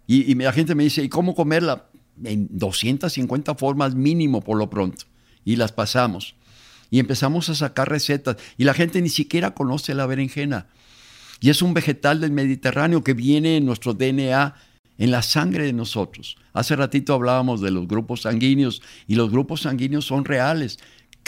[0.06, 1.86] Y, la gente me dice, ¿y cómo comerla?
[2.24, 5.04] En 250 formas mínimo por lo pronto.
[5.44, 6.34] Y las pasamos.
[6.90, 8.36] Y empezamos a sacar recetas.
[8.56, 10.66] Y la gente ni siquiera conoce la berenjena.
[11.40, 14.54] Y es un vegetal del Mediterráneo que viene en nuestro DNA,
[14.98, 16.36] en la sangre de nosotros.
[16.52, 20.78] Hace ratito hablábamos de los grupos sanguíneos y los grupos sanguíneos son reales.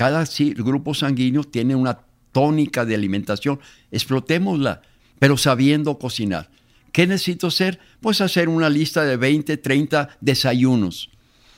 [0.00, 0.24] Cada
[0.56, 1.98] grupo sanguíneo tiene una
[2.32, 3.60] tónica de alimentación.
[3.90, 4.80] Explotémosla,
[5.18, 6.48] pero sabiendo cocinar.
[6.90, 7.78] ¿Qué necesito hacer?
[8.00, 11.10] Pues hacer una lista de 20, 30 desayunos.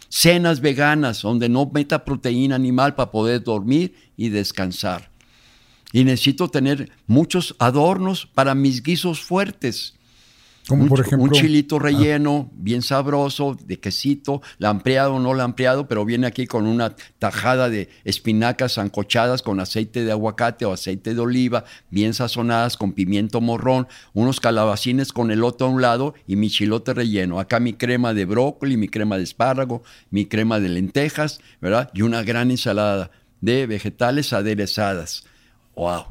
[0.09, 5.09] Cenas veganas donde no meta proteína animal para poder dormir y descansar.
[5.93, 9.95] Y necesito tener muchos adornos para mis guisos fuertes
[10.69, 11.25] como un, por ejemplo.
[11.25, 11.81] Un chilito ah.
[11.81, 17.69] relleno, bien sabroso, de quesito, lampreado o no lampreado, pero viene aquí con una tajada
[17.69, 23.41] de espinacas ancochadas con aceite de aguacate o aceite de oliva, bien sazonadas con pimiento
[23.41, 27.41] morrón, unos calabacines con elote a un lado y mi chilote relleno.
[27.41, 31.91] Acá mi crema de brócoli, mi crema de espárrago, mi crema de lentejas, ¿verdad?
[31.93, 33.11] Y una gran ensalada
[33.41, 35.25] de vegetales aderezadas.
[35.75, 36.05] ¡Wow!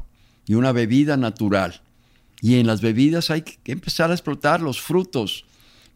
[0.46, 1.80] Y una bebida natural
[2.42, 5.44] y en las bebidas hay que empezar a explotar los frutos,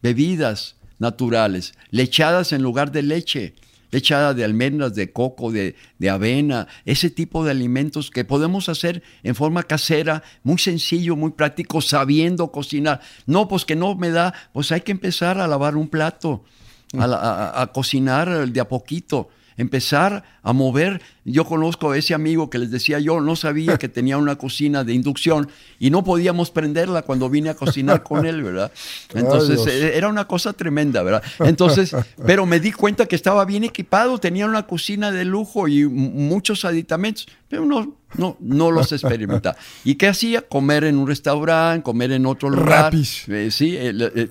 [0.01, 3.53] bebidas, naturales, lechadas en lugar de leche,
[3.91, 9.03] lechada de almendras, de coco, de, de, avena, ese tipo de alimentos que podemos hacer
[9.23, 13.01] en forma casera, muy sencillo, muy práctico, sabiendo cocinar.
[13.25, 16.45] No, pues que no me da, pues hay que empezar a lavar un plato,
[16.97, 21.01] a, a, a cocinar de a poquito empezar a mover.
[21.25, 24.83] Yo conozco a ese amigo que les decía yo, no sabía que tenía una cocina
[24.83, 25.49] de inducción
[25.79, 28.71] y no podíamos prenderla cuando vine a cocinar con él, ¿verdad?
[29.13, 31.23] Entonces eh, era una cosa tremenda, ¿verdad?
[31.39, 31.95] Entonces,
[32.25, 36.63] pero me di cuenta que estaba bien equipado, tenía una cocina de lujo y muchos
[36.63, 39.57] aditamentos, pero no, no, no los experimentaba.
[39.83, 40.43] ¿Y qué hacía?
[40.43, 42.93] Comer en un restaurante, comer en otro lugar.
[42.95, 44.29] Eh, sí, eh,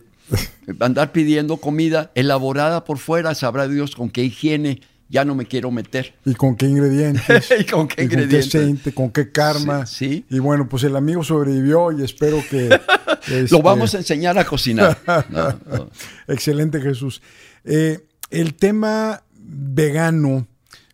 [0.81, 5.71] andar pidiendo comida elaborada por fuera, sabrá Dios con qué higiene ya no me quiero
[5.71, 6.15] meter.
[6.25, 7.53] ¿Y con qué ingredientes?
[7.61, 8.53] ¿Y con qué ingredientes?
[8.53, 9.87] Con qué, con qué karma.
[9.87, 12.69] Sí, Y bueno, pues el amigo sobrevivió y espero que...
[13.23, 13.49] este...
[13.51, 14.99] Lo vamos a enseñar a cocinar.
[15.31, 15.91] No, no.
[16.29, 17.23] Excelente, Jesús.
[17.65, 20.47] Eh, el tema vegano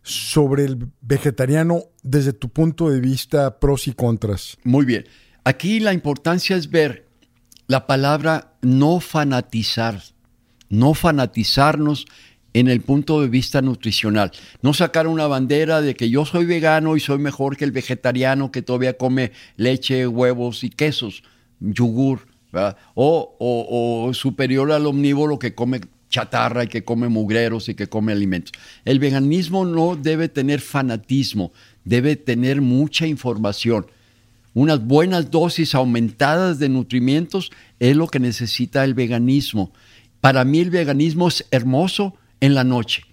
[0.03, 4.57] sobre el vegetariano desde tu punto de vista, pros y contras.
[4.63, 5.05] Muy bien.
[5.45, 7.07] Aquí la importancia es ver
[7.67, 10.01] la palabra no fanatizar,
[10.69, 12.05] no fanatizarnos
[12.53, 14.31] en el punto de vista nutricional.
[14.61, 18.51] No sacar una bandera de que yo soy vegano y soy mejor que el vegetariano
[18.51, 21.23] que todavía come leche, huevos y quesos,
[21.59, 22.27] yogur,
[22.93, 27.87] o, o, o, superior al omnívoro que come chatarra y que come mugreros y que
[27.87, 28.51] come alimentos.
[28.85, 31.51] El veganismo no debe tener fanatismo,
[31.83, 33.87] debe tener mucha información.
[34.53, 39.71] Unas buenas dosis aumentadas de nutrimientos es lo que necesita el veganismo.
[40.21, 43.05] Para mí el veganismo es hermoso, en la noche,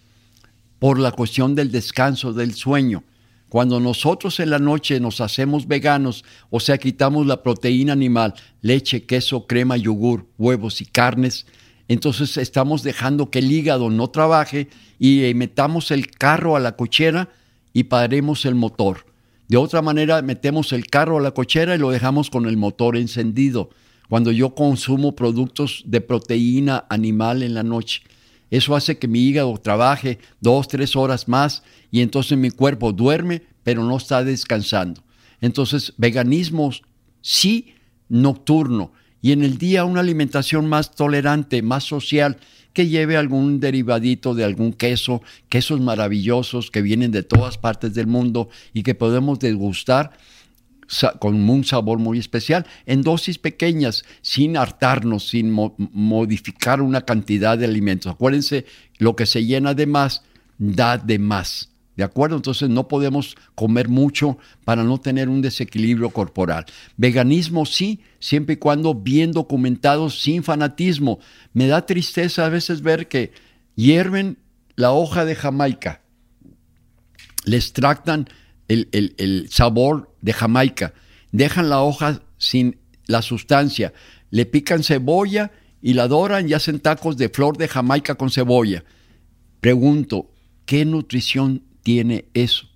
[0.80, 3.04] por la cuestión del descanso, del sueño.
[3.48, 9.04] Cuando nosotros en la noche nos hacemos veganos, o sea, quitamos la proteína animal, leche,
[9.04, 11.46] queso, crema, yogur, huevos y carnes,
[11.86, 14.68] entonces estamos dejando que el hígado no trabaje
[14.98, 17.28] y metamos el carro a la cochera
[17.72, 19.06] y paremos el motor.
[19.46, 22.96] De otra manera, metemos el carro a la cochera y lo dejamos con el motor
[22.96, 23.70] encendido.
[24.08, 28.02] Cuando yo consumo productos de proteína animal en la noche,
[28.50, 33.42] eso hace que mi hígado trabaje dos, tres horas más y entonces mi cuerpo duerme,
[33.62, 35.02] pero no está descansando.
[35.40, 36.70] Entonces, veganismo
[37.20, 37.74] sí
[38.08, 38.92] nocturno
[39.22, 42.38] y en el día una alimentación más tolerante, más social,
[42.72, 48.06] que lleve algún derivadito de algún queso, quesos maravillosos que vienen de todas partes del
[48.06, 50.12] mundo y que podemos degustar
[51.18, 57.56] con un sabor muy especial, en dosis pequeñas, sin hartarnos, sin mo modificar una cantidad
[57.56, 58.12] de alimentos.
[58.12, 58.66] Acuérdense,
[58.98, 60.22] lo que se llena de más,
[60.58, 61.70] da de más.
[61.96, 62.36] ¿De acuerdo?
[62.36, 66.64] Entonces no podemos comer mucho para no tener un desequilibrio corporal.
[66.96, 71.18] Veganismo sí, siempre y cuando bien documentado, sin fanatismo.
[71.52, 73.32] Me da tristeza a veces ver que
[73.74, 74.38] hierven
[74.76, 76.00] la hoja de Jamaica,
[77.44, 78.28] le extractan
[78.70, 80.94] el, sabor de Jamaica,
[81.32, 83.92] dejan la hoja sin la sustancia,
[84.30, 85.50] le pican cebolla
[85.82, 88.84] y la doran y hacen tacos de flor de Jamaica con cebolla.
[89.60, 90.30] Pregunto,
[90.66, 92.68] ¿qué nutrición tiene eso?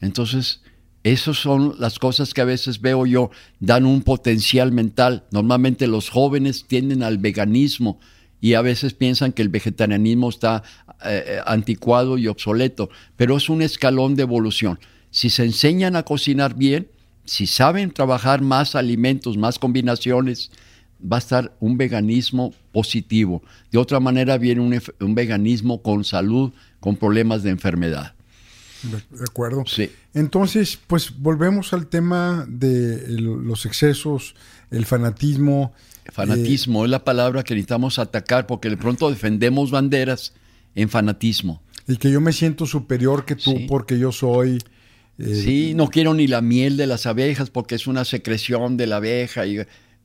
[0.00, 0.62] Entonces,
[1.02, 5.24] esas son las cosas que a veces veo yo, dan un potencial mental.
[5.30, 7.98] Normalmente los jóvenes tienden al veganismo
[8.40, 10.62] y a veces piensan que el vegetarianismo está
[11.04, 14.78] eh, anticuado y obsoleto, pero es un escalón de evolución
[15.10, 16.88] si se enseñan a cocinar bien,
[17.24, 20.50] si saben trabajar más alimentos, más combinaciones,
[21.00, 23.42] va a estar un veganismo positivo.
[23.70, 28.14] De otra manera viene un, un veganismo con salud, con problemas de enfermedad.
[28.82, 29.64] De acuerdo.
[29.66, 29.90] Sí.
[30.14, 34.34] Entonces, pues volvemos al tema de los excesos,
[34.70, 35.74] el fanatismo.
[36.12, 40.32] Fanatismo eh, es la palabra que necesitamos atacar porque de pronto defendemos banderas
[40.74, 41.62] en fanatismo.
[41.86, 43.66] Y que yo me siento superior que tú sí.
[43.68, 44.62] porque yo soy
[45.22, 48.96] Sí, no quiero ni la miel de las abejas porque es una secreción de la
[48.96, 49.46] abeja.
[49.46, 49.58] Y,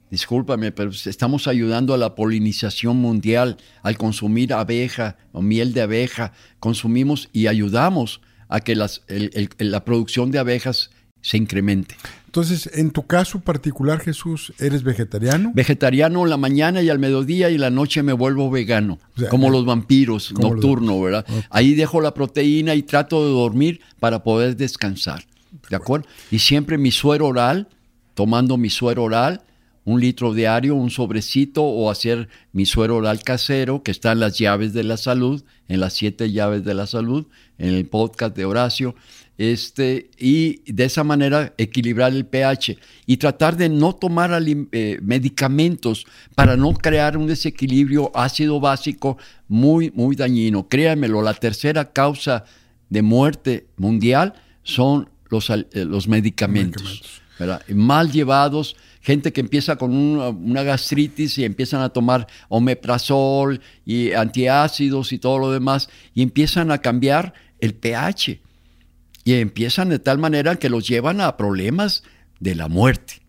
[0.10, 6.34] discúlpame, pero estamos ayudando a la polinización mundial al consumir abeja o miel de abeja.
[6.60, 10.92] Consumimos y ayudamos a que las, el, el, la producción de abejas
[11.22, 11.96] se incremente.
[12.36, 15.54] Entonces, en tu caso particular, Jesús, ¿eres vegetariano?
[15.56, 19.48] Vegetariano la mañana y al mediodía y la noche me vuelvo vegano, o sea, como
[19.48, 21.02] eh, los vampiros, nocturno, los...
[21.02, 21.26] ¿verdad?
[21.30, 21.44] Okay.
[21.50, 25.24] Ahí dejo la proteína y trato de dormir para poder descansar,
[25.70, 26.10] ¿de acuerdo?
[26.30, 27.70] Y siempre mi suero oral,
[28.16, 29.42] tomando mi suero oral,
[29.86, 34.38] un litro diario, un sobrecito o hacer mi suero oral casero, que está en las
[34.38, 37.28] llaves de la salud, en las siete llaves de la salud,
[37.60, 38.94] en el podcast de Horacio,
[39.38, 46.06] este, y de esa manera equilibrar el pH y tratar de no tomar eh, medicamentos
[46.36, 49.18] para no crear un desequilibrio ácido básico
[49.48, 50.68] muy, muy dañino.
[50.68, 52.46] Créanmelo, la tercera causa
[52.90, 54.34] de muerte mundial
[54.64, 57.22] son los, eh, los medicamentos.
[57.68, 65.12] Mal llevados, gente que empieza con una, gastritis y empiezan a tomar omeprazol y antiácidos
[65.12, 68.40] y todo lo demás y empiezan a cambiar el pH
[69.26, 72.04] y empiezan de tal manera que los llevan a problemas
[72.40, 73.22] de la muerte.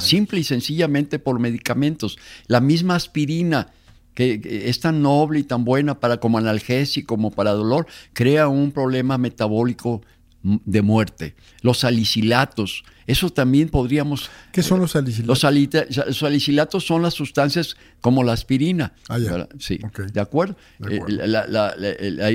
[0.00, 2.16] Simple y sencillamente por medicamentos.
[2.46, 3.70] La misma aspirina
[4.14, 8.70] que es tan noble y tan buena para como analgésico como para dolor, crea un
[8.70, 10.02] problema metabólico
[10.42, 11.34] de muerte.
[11.62, 14.30] Los salicilatos, eso también podríamos...
[14.52, 15.42] ¿Qué son los salicilatos?
[15.42, 18.92] Los, salicilatos son las sustancias como la aspirina.
[19.08, 19.48] Ah, ya.
[19.58, 19.80] Sí,
[20.12, 20.56] ¿de acuerdo?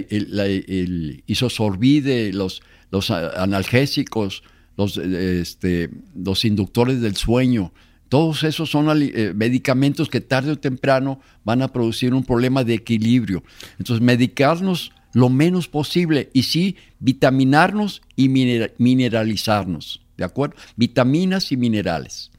[0.09, 2.61] el isosorbide, los,
[2.91, 4.43] los analgésicos,
[4.77, 7.71] los, este, los inductores del sueño,
[8.09, 12.73] todos esos son eh, medicamentos que tarde o temprano van a producir un problema de
[12.73, 13.43] equilibrio.
[13.77, 20.55] Entonces, medicarnos lo menos posible y sí vitaminarnos y mineralizarnos, ¿de acuerdo?
[20.75, 22.31] Vitaminas y minerales.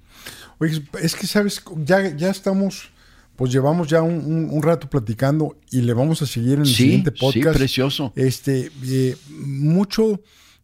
[0.59, 1.63] Oye, es que, ¿sabes?
[1.85, 2.91] Ya, ya estamos,
[3.37, 7.55] pues llevamos ya un, rato platicando y le vamos a seguir en el siguiente podcast.
[7.55, 8.13] Sí, precioso.
[8.17, 10.21] Este, eh, mucho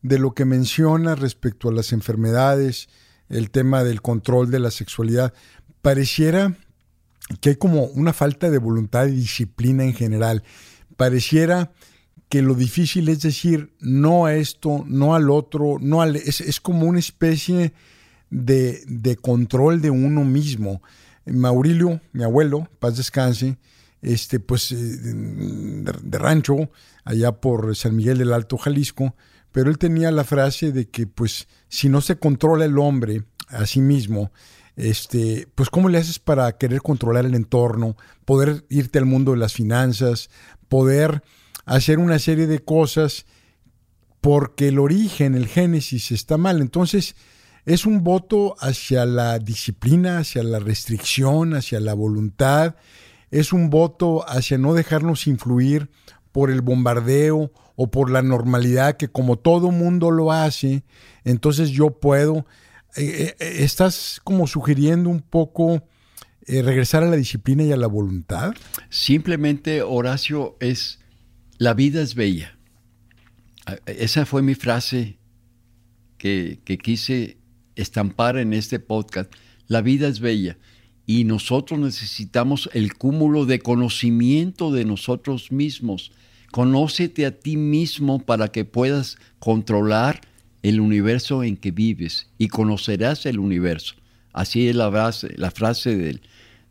[0.07, 2.88] de lo que menciona respecto a las enfermedades,
[3.28, 5.34] el tema del control de la sexualidad,
[5.82, 6.57] pareciera
[7.40, 10.44] que hay como una falta de voluntad y disciplina en general.
[10.96, 11.72] Pareciera
[12.28, 16.86] que lo difícil es decir no a esto, no al otro, no al, es, como
[16.86, 17.72] una especie
[18.30, 20.82] de, de, control de uno mismo.
[21.24, 23.59] Maurilio, mi abuelo, paz descanse,
[24.02, 26.70] este, pues eh, de, rancho,
[27.04, 29.16] allá por San Miguel del Alto, Jalisco,
[29.57, 33.64] pero él tenía la frase de que pues si no se controla el hombre a
[33.64, 34.30] sí mismo,
[34.76, 37.96] este, pues cómo le haces para querer controlar el entorno,
[38.26, 40.28] poder irte al mundo de las finanzas,
[40.68, 41.22] poder
[41.64, 43.24] hacer una serie de cosas
[44.20, 46.61] porque el origen, el génesis está mal.
[46.61, 47.16] Entonces,
[47.64, 52.76] es un voto hacia la disciplina, hacia la restricción, hacia la voluntad,
[53.30, 55.88] es un voto hacia no dejarnos influir
[56.30, 60.83] por el bombardeo o por la normalidad que como todo mundo lo hace,
[61.24, 62.47] entonces yo puedo.
[62.97, 65.83] Eh, eh, estás como sugiriendo un poco
[66.47, 68.55] eh, regresar a la disciplina y a la voluntad.
[68.89, 71.01] Simplemente, Horacio, es
[71.59, 72.59] la vida es bella.
[73.87, 75.18] Esa fue mi frase
[76.18, 77.39] que, quise
[77.74, 79.33] estampar en este podcast.
[79.66, 80.57] La vida es bella
[81.05, 86.12] y nosotros necesitamos el cúmulo de conocimiento de nosotros mismos.
[86.57, 90.22] Conócete a ti mismo para que puedas controlar
[90.62, 93.96] el universo en que vives y conocerás el universo.
[94.32, 96.22] Así es la frase, la frase del,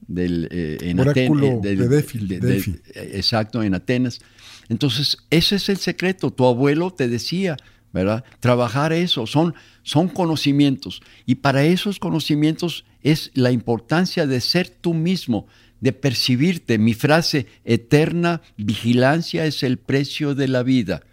[0.08, 4.22] del eh, en Atenas, de, exacto, en Atenas.
[4.70, 6.32] Entonces, ese es el secreto.
[6.32, 7.56] Tu abuelo te decía,
[7.94, 8.24] ¿verdad?
[8.40, 11.04] Trabajar eso, son, son conocimientos.
[11.28, 15.46] Y para esos conocimientos es la importancia de ser tú mismo,
[15.86, 16.80] de percibirte.
[16.80, 21.04] Mi frase, eterna vigilancia es el precio de la vida.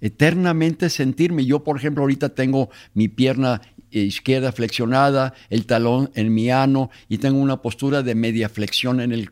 [0.00, 1.46] Eternamente sentirme.
[1.46, 3.62] Yo, por ejemplo, ahorita tengo mi pierna
[3.92, 9.28] izquierda flexionada, el talón en mi ano y tengo una postura de media flexión al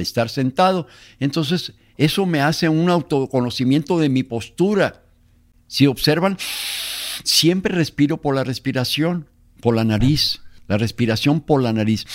[0.00, 0.86] estar sentado.
[1.20, 5.02] Entonces, eso me hace un autoconocimiento de mi postura.
[5.66, 6.38] Si observan,
[7.22, 9.28] siempre respiro por la respiración,
[9.60, 10.40] por la nariz.
[10.66, 12.06] La respiración por la nariz.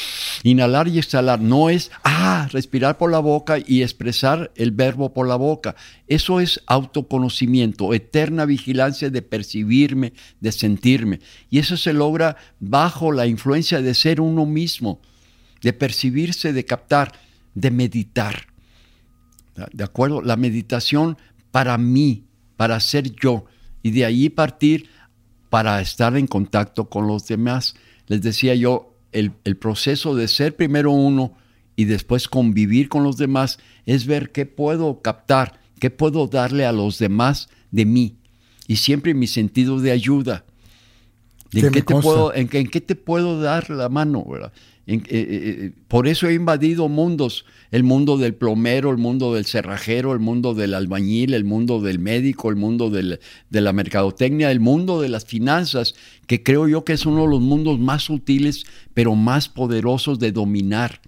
[0.43, 5.27] Inhalar y exhalar no es, ah, respirar por la boca y expresar el verbo por
[5.27, 5.75] la boca.
[6.07, 11.19] Eso es autoconocimiento, eterna vigilancia de percibirme, de sentirme.
[11.51, 14.99] Y eso se logra bajo la influencia de ser uno mismo,
[15.61, 17.13] de percibirse, de captar,
[17.53, 18.47] de meditar.
[19.73, 20.21] ¿De acuerdo?
[20.21, 21.17] La meditación
[21.51, 22.25] para mí,
[22.55, 23.45] para ser yo,
[23.83, 24.89] y de ahí partir
[25.49, 27.75] para estar en contacto con los demás
[28.09, 31.33] les decía yo, el, proceso de ser primero uno
[31.75, 36.71] y después convivir con los demás es ver qué puedo captar, qué puedo darle a
[36.71, 38.17] los demás de mí.
[38.67, 40.43] Y siempre mi sentido de ayuda.
[41.53, 44.25] ¿En qué, te puedo, en, qué te puedo dar la mano?
[44.25, 44.53] ¿verdad?
[44.91, 49.45] Eh, eh, eh, por eso he invadido mundos, el mundo del plomero, el mundo del
[49.45, 53.19] cerrajero, el mundo del albañil, el mundo del médico, el mundo de
[53.51, 55.93] la mercadotecnia, el mundo de las finanzas,
[56.25, 58.65] que creo yo que es uno de los mundos más sutiles,
[58.95, 61.01] pero más poderosos de dominar.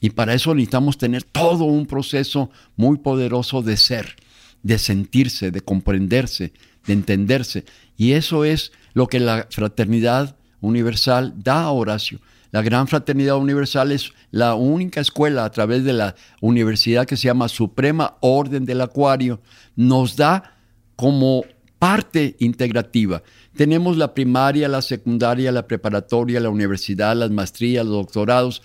[0.00, 4.14] Y para eso necesitamos tener todo un proceso muy poderoso de ser,
[4.62, 6.52] de sentirse, de comprenderse,
[6.86, 7.64] de entenderse.
[7.96, 12.20] Y eso es lo que la fraternidad universal da a Horacio.
[12.52, 17.24] La Gran Fraternidad Universal es la única escuela a través de la universidad que se
[17.24, 19.40] llama Suprema Orden del Acuario.
[19.74, 20.54] Nos da
[20.94, 21.44] como
[21.78, 23.22] parte integrativa.
[23.56, 28.60] Tenemos la primaria, la secundaria, la preparatoria, la universidad, las maestrías, los doctorados,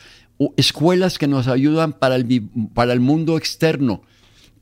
[0.58, 4.02] escuelas que nos ayudan para el, para el mundo externo,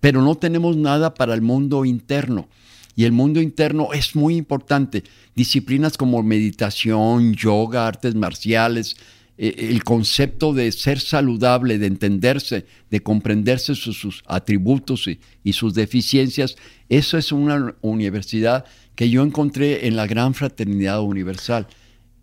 [0.02, 2.48] pero no tenemos nada para el mundo interno.
[2.96, 5.04] Y el mundo interno es muy importante.
[5.36, 8.96] Disciplinas como meditación, yoga, artes marciales,
[9.38, 15.10] eh, el concepto de ser saludable, de entenderse, de comprenderse sus, atributos
[15.44, 16.56] y, sus deficiencias,
[16.88, 18.64] eso es una universidad
[18.96, 21.68] que yo encontré en la gran fraternidad universal.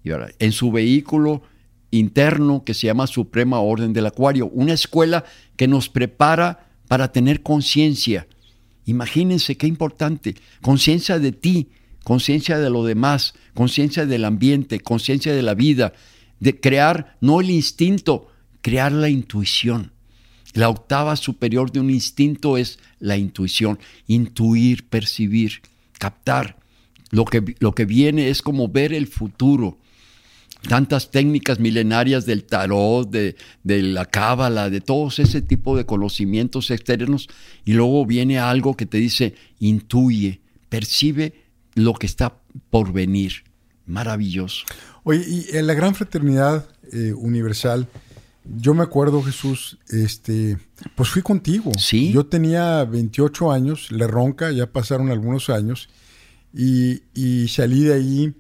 [0.02, 1.42] Y ahora, en su vehículo
[1.90, 5.24] interno que se llama Suprema Orden del Acuario, una escuela
[5.56, 8.26] que nos prepara para tener conciencia.
[8.84, 11.68] Imagínense qué importante, conciencia de ti,
[12.04, 15.92] conciencia de lo demás, conciencia del ambiente, conciencia de la vida,
[16.40, 18.28] de crear no el instinto,
[18.60, 19.92] crear la intuición.
[20.54, 25.62] La octava superior de un instinto es la intuición, intuir, percibir,
[25.98, 26.56] captar.
[27.10, 29.78] Lo que, lo que viene es como ver el futuro,
[30.68, 33.34] tantas técnicas milenarias del tarot, de,
[33.64, 37.28] la cábala, de todos ese tipo de conocimientos externos,
[37.64, 41.34] y luego viene algo que te dice, intuye, percibe
[41.74, 42.36] lo que está
[42.70, 43.44] por venir.
[43.86, 44.64] Maravilloso.
[45.02, 47.88] Oye, y en la gran fraternidad eh, universal,
[48.44, 50.58] yo me acuerdo, Jesús, este,
[50.94, 51.72] pues fui contigo.
[51.78, 52.12] Sí.
[52.12, 55.88] Yo tenía 28 años, le ronca, ya pasaron algunos años,
[56.54, 58.34] y, y salí de ahí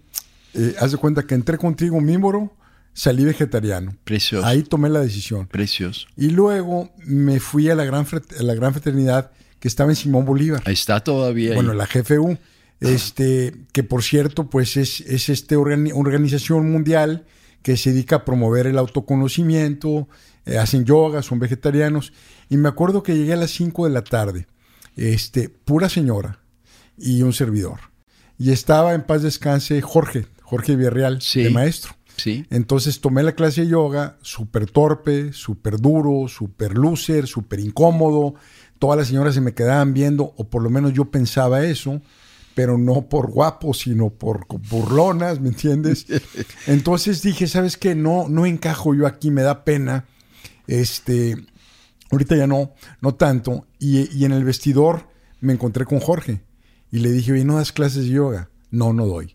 [0.54, 2.52] eh, haz de cuenta que entré contigo mímboro,
[2.92, 3.96] salí vegetariano.
[4.04, 4.46] Precioso.
[4.46, 5.46] Ahí tomé la decisión.
[5.46, 6.06] Precioso.
[6.16, 8.06] Y luego me fui a la gran,
[8.40, 9.30] la gran fraternidad
[9.60, 10.62] que estaba en Simón Bolívar.
[10.64, 11.54] Ahí está todavía.
[11.54, 12.36] Bueno, la GFU.
[12.80, 17.24] Este, que por cierto, pues es, es este organización mundial
[17.62, 20.08] que se dedica a promover el autoconocimiento,
[20.46, 22.12] eh, hacen yoga, son vegetarianos.
[22.50, 24.46] Y me acuerdo que llegué a las 5 de la tarde,
[24.96, 26.40] este, pura señora
[26.98, 27.78] y un servidor.
[28.36, 31.94] Y estaba en paz descanse Jorge, Jorge Villarreal, de maestro.
[32.18, 32.44] Sí.
[32.50, 38.34] Entonces tomé la clase de yoga, súper torpe, súper duro, súper loser, súper incómodo.
[38.78, 42.02] Todas las señoras se me quedaban viendo, o por lo menos yo pensaba eso,
[42.54, 46.04] pero no por guapo, sino por burlonas, ¿me entiendes?
[46.66, 47.94] Entonces dije, ¿sabes qué?
[47.94, 50.04] No, no encajo yo aquí, me da pena.
[50.66, 51.34] Este,
[52.10, 53.66] ahorita ya no, no tanto.
[53.78, 55.08] Y, y en el vestidor
[55.40, 56.42] me encontré con Jorge
[56.90, 58.50] y le dije, oye, ¿no das clases de yoga?
[58.70, 59.34] No, no doy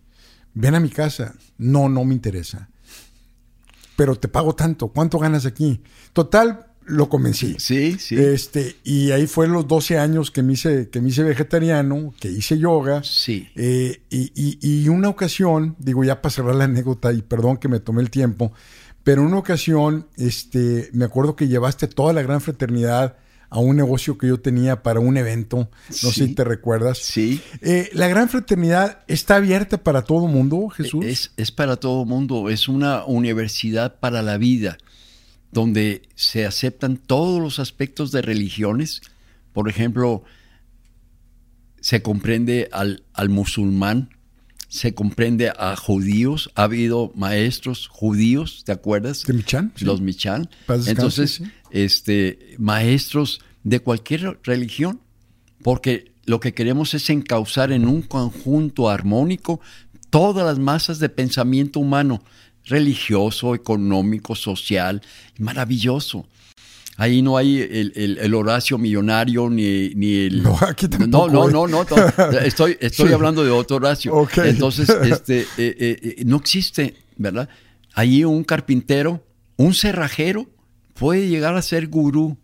[0.58, 1.36] ven a mi casa.
[1.58, 2.70] No, no me interesa.
[3.96, 4.90] Pero te pago tanto.
[4.90, 5.82] ¿Cuánto ganas aquí?
[6.14, 7.56] Total, lo convencí.
[7.60, 8.16] Sí, sí.
[8.18, 12.30] Este, y ahí fue los 12 años que me hice, que me hice vegetariano, que
[12.30, 13.04] hice yoga.
[13.04, 13.50] Sí.
[13.56, 14.32] Eh, y,
[14.62, 18.10] y, una ocasión, digo ya para cerrar la anécdota, y perdón que me tomé el
[18.10, 18.52] tiempo,
[19.04, 23.18] pero una ocasión, este, me acuerdo que llevaste toda la gran fraternidad
[23.50, 26.98] a un negocio que yo tenía para un evento, no sé si te recuerdas.
[26.98, 27.42] Sí.
[27.62, 31.06] Eh, la Gran Fraternidad está abierta para todo mundo, Jesús.
[31.06, 34.78] Es, es para todo mundo, es una universidad para la vida,
[35.52, 39.02] donde se aceptan todos los aspectos de religiones.
[39.54, 40.24] Por ejemplo,
[41.80, 44.10] se comprende al, al musulmán,
[44.68, 49.24] se comprende a judíos, ha habido maestros judíos, ¿te acuerdas?
[49.24, 49.72] De Michan.
[49.80, 50.50] Los Michan.
[50.88, 51.42] Entonces,
[51.72, 55.02] este, maestros de cualquier religión,
[55.64, 59.62] porque lo que queremos es encauzar en un conjunto armónico
[60.10, 62.22] todas las masas de pensamiento humano,
[62.66, 65.02] religioso, económico, social,
[65.40, 66.28] maravilloso.
[67.00, 70.42] Ahí no hay el, Horacio millonario ni, ni el...
[70.42, 71.30] No, aquí tampoco.
[71.30, 74.28] No, no, no, no, estoy, estoy hablando de otro Horacio.
[74.44, 77.50] Entonces, este, eh, eh, eh, no existe, ¿verdad?
[77.94, 79.24] Ahí un carpintero,
[79.58, 80.48] un cerrajero,
[80.96, 82.38] puede llegar a ser gurú,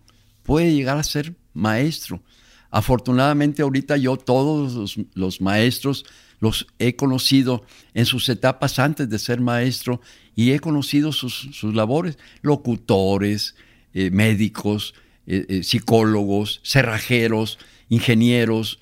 [0.44, 2.22] puede llegar a ser maestro.
[2.70, 6.06] Afortunadamente ahorita yo todos los, maestros
[6.40, 7.64] los he conocido
[7.94, 10.02] en sus etapas antes de ser maestro
[10.36, 13.56] y he conocido sus, labores, locutores,
[13.94, 14.94] eh, médicos,
[15.26, 17.60] eh, eh, psicólogos, cerrajeros,
[17.90, 18.80] ingenieros,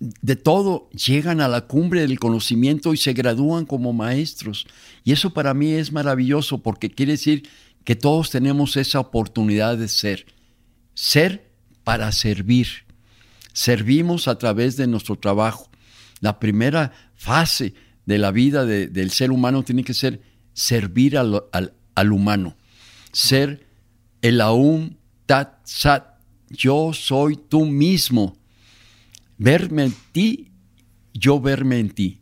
[0.00, 4.66] de todo, llegan a la cumbre del conocimiento y se gradúan como maestros.
[5.04, 7.48] Y eso para mí es maravilloso porque quiere decir
[7.84, 10.26] que todos tenemos esa oportunidad de ser.
[10.94, 11.50] Ser
[11.84, 12.68] para servir.
[13.52, 15.70] Servimos a través de nuestro trabajo.
[16.20, 17.74] La primera fase
[18.06, 20.20] de la vida del ser humano tiene que ser
[20.52, 22.56] servir al, al, humano.
[23.12, 23.63] Ser
[24.24, 24.96] el aum
[25.26, 26.18] tat sat.
[26.48, 28.38] Yo soy tú mismo.
[29.36, 30.52] verme en ti,
[31.12, 32.20] yo verme en ti.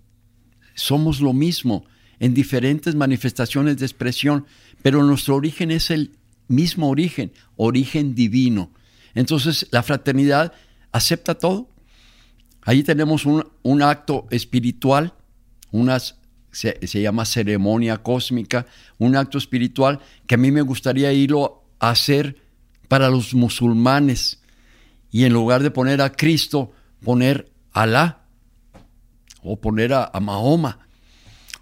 [0.75, 1.85] Somos lo mismo
[2.19, 4.47] en diferentes manifestaciones de expresión,
[4.83, 6.17] pero nuestro origen es el
[6.49, 8.73] mismo origen, origen divino.
[9.15, 10.53] Entonces la fraternidad
[10.91, 11.69] acepta todo.
[12.63, 15.15] Ahí tenemos un, acto espiritual,
[15.71, 16.19] unas,
[16.51, 18.67] se, llama ceremonia cósmica,
[18.99, 22.37] un acto espiritual que a mí me gustaría irlo hacer
[22.89, 24.41] para los musulmanes.
[25.11, 26.73] Y en lugar de poner a Cristo,
[27.03, 28.19] poner a Alá
[29.43, 30.79] o poner a, Mahoma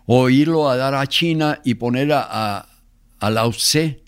[0.07, 2.67] o irlo a dar a China y poner a,
[3.19, 4.03] a, Lao Tse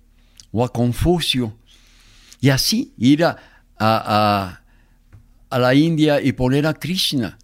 [0.51, 1.57] o a Confucio
[2.41, 3.39] y así ir a,
[3.79, 4.61] a,
[5.51, 7.39] la India y poner a Krishna.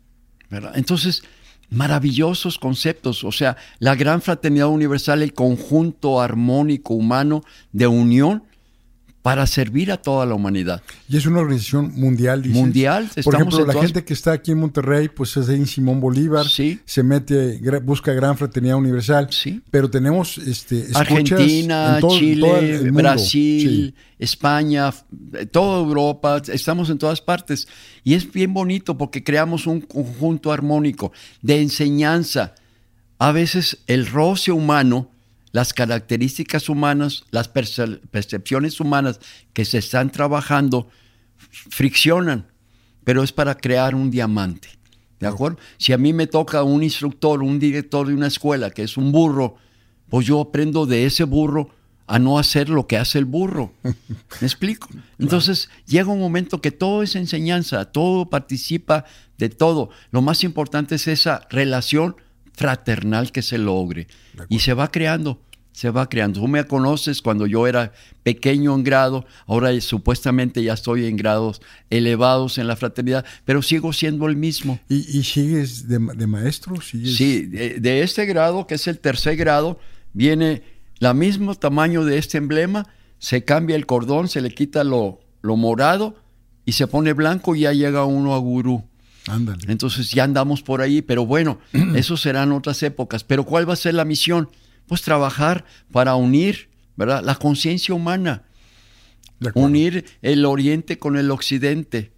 [0.75, 1.23] Entonces,
[1.71, 8.48] maravillosos conceptos, o sea, la gran fraternidad universal, el conjunto armónico humano de unión
[9.23, 10.83] para servir a toda la humanidad.
[11.09, 12.47] Y es una organización mundial.
[12.47, 13.11] Mundial.
[13.25, 16.81] Por ejemplo, la gente que está aquí en Monterrey, pues es en Simón Bolívar, sí.
[16.85, 19.29] se mete, busca Gran Fraternidad Universal.
[19.31, 19.61] Sí.
[19.71, 24.95] Pero tenemos este, Argentina, Chile, Brasil, España,
[25.51, 27.67] toda Europa, estamos en todas partes.
[28.05, 31.13] Y es bien bonito porque creamos un conjunto armónico
[31.43, 32.55] de enseñanza.
[33.19, 35.11] A veces el roce humano
[35.53, 39.21] las características humanas, las percepciones humanas
[39.53, 40.89] que se están trabajando
[41.71, 42.47] friccionan,
[43.05, 44.69] pero es para crear un diamante.
[45.21, 45.59] ¿De acuerdo?
[45.79, 49.11] Si a mí me toca un instructor, un director de una escuela que es un
[49.11, 49.57] burro,
[50.09, 51.71] pues yo aprendo de ese burro
[52.07, 53.73] a no hacer lo que hace el burro.
[53.83, 54.89] ¿Me explico?
[55.19, 59.05] Entonces llega un momento que todo es enseñanza, todo participa
[59.37, 59.91] de todo.
[60.11, 62.17] Lo más importante es esa relación
[62.59, 64.09] fraternal que se logre.
[64.49, 65.41] Y se va creando,
[65.71, 66.41] se va creando.
[66.41, 67.93] Tú me conoces cuando yo era
[68.25, 73.93] pequeño en grado, ahora supuestamente ya estoy en grados elevados en la fraternidad, pero sigo
[73.93, 74.81] siendo el mismo.
[74.89, 76.81] ¿Y, sigues de, maestro?
[76.81, 79.79] Sí, de, este grado, que es el tercer grado,
[80.13, 80.63] viene
[80.99, 82.89] el mismo tamaño de este emblema,
[83.21, 86.17] se cambia el cordón, se le quita lo, lo morado
[86.65, 88.83] y se pone blanco y ya llega uno a gurú.
[89.69, 91.59] Entonces ya andamos por ahí, pero bueno,
[91.95, 93.25] eso serán otras épocas.
[93.25, 94.51] Pero ¿cuál va a ser la misión?
[94.87, 97.23] Pues trabajar para unir, ¿verdad?
[97.23, 98.45] La conciencia humana.
[99.55, 102.13] Unir el oriente con el occidente,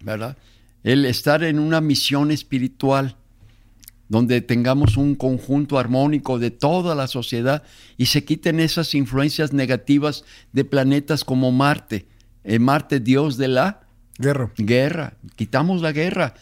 [0.00, 0.36] ¿verdad?
[0.84, 3.16] El estar en una misión espiritual
[4.12, 7.62] donde tengamos un conjunto armónico de toda la sociedad
[7.96, 12.06] y se quiten esas influencias negativas de planetas como Marte,
[12.44, 13.81] el Marte Dios de la
[14.22, 14.50] Guerra.
[14.56, 15.14] Guerra.
[15.36, 16.34] Quitamos la guerra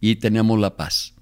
[0.00, 1.14] y tenemos la paz.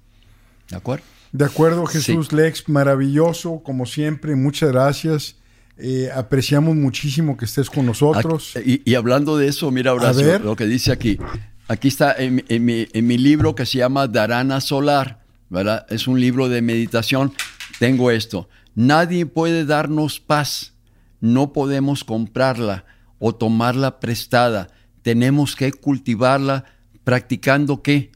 [0.69, 1.03] ¿De acuerdo?
[1.31, 5.35] De acuerdo, Jesús Lex, maravilloso, como siempre, muchas gracias.
[5.77, 8.53] Eh, apreciamos muchísimo que estés con nosotros.
[8.65, 11.19] y, hablando de eso, mira, Horacio, lo que dice aquí.
[11.67, 15.85] Aquí está en, mi, en, mi, libro que se llama Darana Solar, ¿verdad?
[15.89, 17.33] Es un libro de meditación.
[17.77, 18.47] Tengo esto.
[18.73, 20.73] Nadie puede darnos paz.
[21.19, 22.85] No podemos comprarla
[23.19, 24.69] o tomarla prestada
[25.07, 26.65] tenemos que cultivarla
[27.05, 28.11] practicando qué?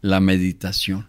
[0.00, 1.08] La meditación.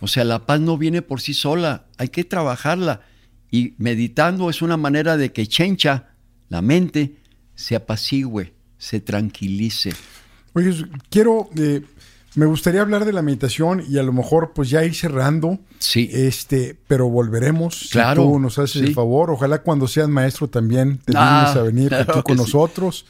[0.00, 3.02] O sea, la paz no viene por sí sola, hay que trabajarla.
[3.50, 6.14] Y meditando es una manera de que chencha,
[6.48, 7.16] la mente,
[7.54, 9.92] se apacigüe, se tranquilice.
[10.54, 11.82] Oye, quiero, eh,
[12.34, 15.58] me gustaría hablar de la meditación y a lo mejor pues ya ir cerrando.
[15.80, 16.08] Sí.
[16.10, 17.90] Este, pero volveremos.
[17.92, 18.22] Claro.
[18.22, 19.30] Si tú nos haces el favor.
[19.32, 23.04] Ojalá cuando seas maestro también te ah, a venir aquí con nosotros.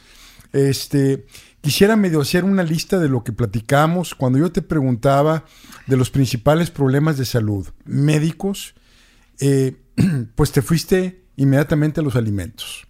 [0.53, 1.27] Este,
[1.61, 5.45] quisiera medio hacer una lista de lo que platicamos cuando yo te preguntaba
[5.87, 8.75] de los principales problemas de salud médicos,
[9.41, 9.77] eh,
[10.35, 12.87] pues te fuiste inmediatamente a los alimentos.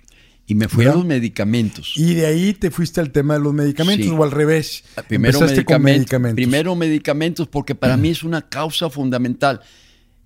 [0.46, 1.92] Y me fui a los medicamentos.
[1.94, 4.82] Y de ahí te fuiste al tema de los medicamentos o al revés.
[4.96, 9.60] Ah, primero medicamentos, Primero medicamentos porque para mí es una causa fundamental.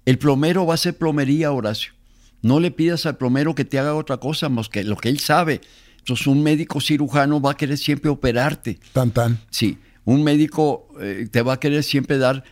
[0.06, 1.92] El plomero va a ser plomería, Horacio.
[2.40, 5.18] No le pidas al plomero que te haga otra cosa más que lo que él
[5.20, 5.60] sabe.
[6.04, 8.78] Entonces un médico cirujano va a querer siempre operarte.
[8.92, 9.38] Tan tan.
[9.48, 12.44] Sí, un médico eh, te va a querer siempre dar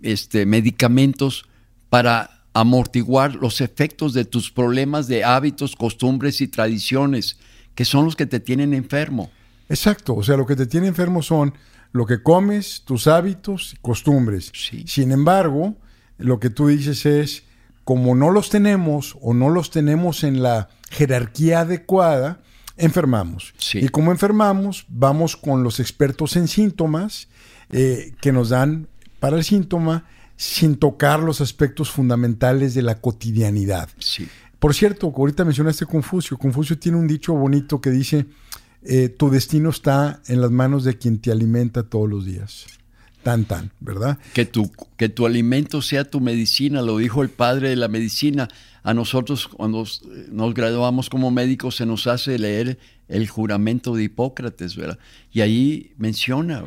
[0.00, 1.44] este, medicamentos
[1.90, 7.36] para amortiguar los efectos de tus problemas de hábitos, costumbres y tradiciones,
[7.74, 9.30] que son los que te tienen enfermo.
[9.68, 11.52] Exacto, o sea, lo que te tiene enfermo son
[11.92, 14.50] lo que comes, tus hábitos y costumbres.
[14.54, 14.84] Sí.
[14.86, 15.76] Sin embargo,
[16.16, 17.42] lo que tú dices es,
[17.84, 22.40] como no los tenemos o no los tenemos en la jerarquía adecuada,
[22.76, 23.54] enfermamos.
[23.74, 27.28] Y como enfermamos, vamos con los expertos en síntomas
[27.70, 28.88] eh, que nos dan
[29.20, 30.04] para el síntoma
[30.36, 33.88] sin tocar los aspectos fundamentales de la cotidianidad.
[33.98, 34.28] Sí.
[34.58, 36.36] Por cierto, ahorita mencionaste Confucio.
[36.36, 38.26] Confucio tiene un dicho bonito que dice,
[38.82, 42.66] eh, tu destino está en las manos de quien te alimenta todos los días.
[43.24, 44.18] Tan, tan, ¿verdad?
[44.34, 48.48] Que tu, que tu alimento sea tu medicina, lo dijo el padre de la medicina.
[48.82, 49.86] A nosotros cuando
[50.30, 52.78] nos graduamos como médicos se nos hace leer
[53.08, 54.98] el juramento de Hipócrates, ¿verdad?
[55.32, 56.62] Y ahí menciona.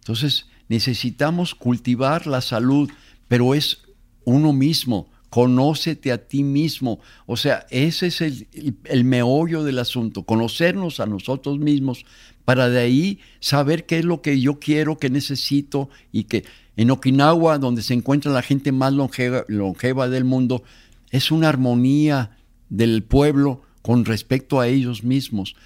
[0.00, 2.90] Entonces necesitamos cultivar la salud,
[3.26, 3.82] pero es
[4.24, 7.00] uno mismo, conócete a ti mismo.
[7.26, 12.04] O sea, ese es el, meollo del asunto, conocernos a nosotros mismos
[12.48, 16.46] para de ahí saber qué es lo que yo quiero, qué necesito y que
[16.78, 20.62] en Okinawa, donde se encuentra la gente más longeva, longeva del mundo,
[21.10, 22.38] es una armonía
[22.70, 25.56] del pueblo con respecto a ellos mismos,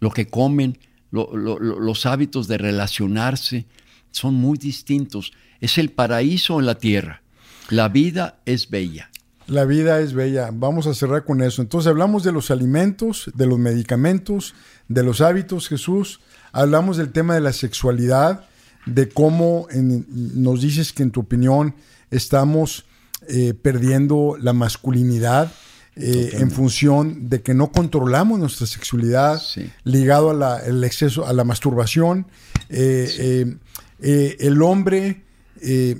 [0.00, 0.76] lo que comen,
[1.12, 3.66] los hábitos de relacionarse,
[4.10, 5.32] son muy distintos.
[5.60, 7.22] Es el paraíso en la tierra.
[7.70, 9.08] La vida es bella.
[9.46, 10.50] La vida es bella.
[10.52, 11.60] Vamos a cerrar con eso.
[11.60, 14.54] Entonces hablamos de los alimentos, de los medicamentos,
[14.88, 16.20] de los hábitos, Jesús.
[16.52, 18.46] Hablamos del tema de la sexualidad,
[18.86, 21.74] de cómo nos dices que en tu opinión
[22.10, 22.86] estamos
[23.28, 25.52] eh, perdiendo la masculinidad
[25.96, 29.40] eh, en función de que no controlamos nuestra sexualidad,
[29.84, 32.26] ligado al exceso, a la masturbación.
[32.70, 33.56] Eh,
[34.00, 35.22] el hombre,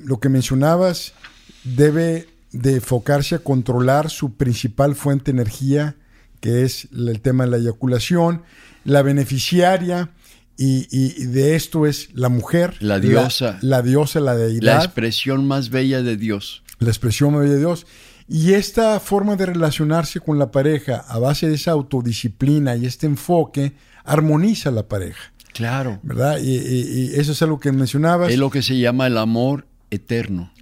[0.05, 1.13] lo que mencionabas,
[1.65, 5.97] debe de enfocarse a controlar su principal fuente de energía,
[6.41, 8.43] que es el tema de la eyaculación.
[8.85, 10.11] La beneficiaria
[10.57, 12.77] y, de esto es la mujer.
[12.81, 13.59] La diosa.
[13.61, 14.79] La, diosa, la deidad.
[14.79, 16.63] La expresión más bella de Dios.
[16.79, 17.87] La expresión más bella de Dios.
[18.29, 23.07] Y esta forma de relacionarse con la pareja a base de esa autodisciplina y este
[23.07, 23.73] enfoque
[24.05, 25.33] armoniza la pareja.
[25.53, 25.99] Claro.
[26.03, 26.39] ¿Verdad?
[26.39, 28.31] Y, y eso es algo que mencionabas.
[28.31, 30.54] Es lo que se llama el amor eterno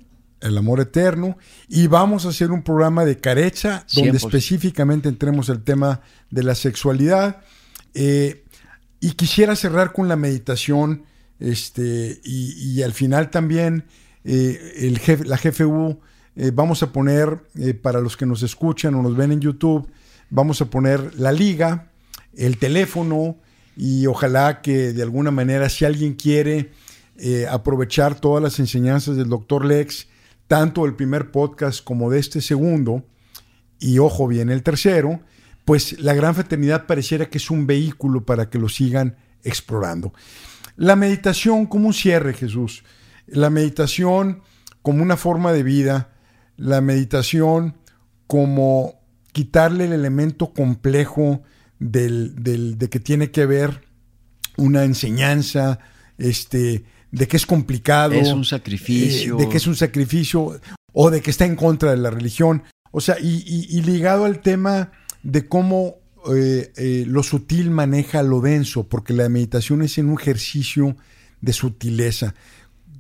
[0.43, 1.39] el amor eterno.
[1.69, 6.01] Y vamos a hacer un programa de carecha donde específicamente entremos el tema
[6.31, 7.43] de la sexualidad.
[7.95, 8.45] Eh,
[9.01, 11.05] y quisiera cerrar con la meditación.
[11.41, 13.85] Este, y, al final también
[14.25, 15.99] eh, el jefe, la GFU,
[16.37, 17.41] eh, vamos a poner,
[17.83, 19.89] para los que nos escuchan o nos ven en YouTube,
[20.31, 21.91] vamos a poner la liga,
[22.37, 23.37] el teléfono
[23.77, 26.71] y ojalá que de alguna manera si alguien quiere
[27.51, 30.07] aprovechar todas las enseñanzas del doctor Lex,
[30.53, 33.07] tanto el primer podcast como de este segundo,
[33.81, 35.23] y ojo bien el tercero,
[35.65, 40.13] pues la gran fraternidad pareciera que es un vehículo para que lo sigan explorando.
[40.77, 42.85] La meditación como un cierre, Jesús.
[43.27, 44.43] La meditación
[44.83, 46.13] como una forma de vida.
[46.59, 47.79] La meditación
[48.27, 49.01] como
[49.33, 51.45] quitarle el elemento complejo
[51.79, 52.35] del,
[52.77, 53.87] de que tiene que ver
[54.59, 55.79] una enseñanza,
[56.19, 58.15] este, de que es complicado.
[58.15, 59.39] Es un sacrificio.
[59.39, 60.61] Eh, de que es un sacrificio
[60.93, 62.65] o de que está en contra de la religión.
[62.91, 65.97] O sea, y, ligado al tema de cómo
[66.35, 70.97] eh, eh, lo sutil maneja lo denso, porque la meditación es en un ejercicio
[71.41, 72.35] de sutileza.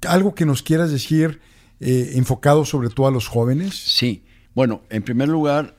[0.06, 1.40] ¿Algo que nos quieras decir
[1.80, 3.74] enfocado sobre todo a los jóvenes?
[3.74, 4.22] Sí.
[4.55, 5.76] Bueno, en primer lugar,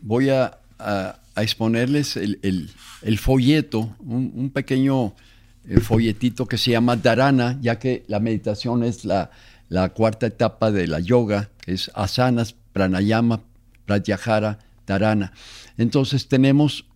[0.00, 0.58] voy a,
[1.36, 5.14] exponerles el, folleto, un pequeño
[5.68, 9.30] el folletito que se llama Dharana, ya que la meditación es la,
[9.94, 13.42] cuarta etapa de la yoga, que es asanas, pranayama,
[13.84, 15.32] pratyahara, dharana.
[15.76, 16.86] Entonces tenemos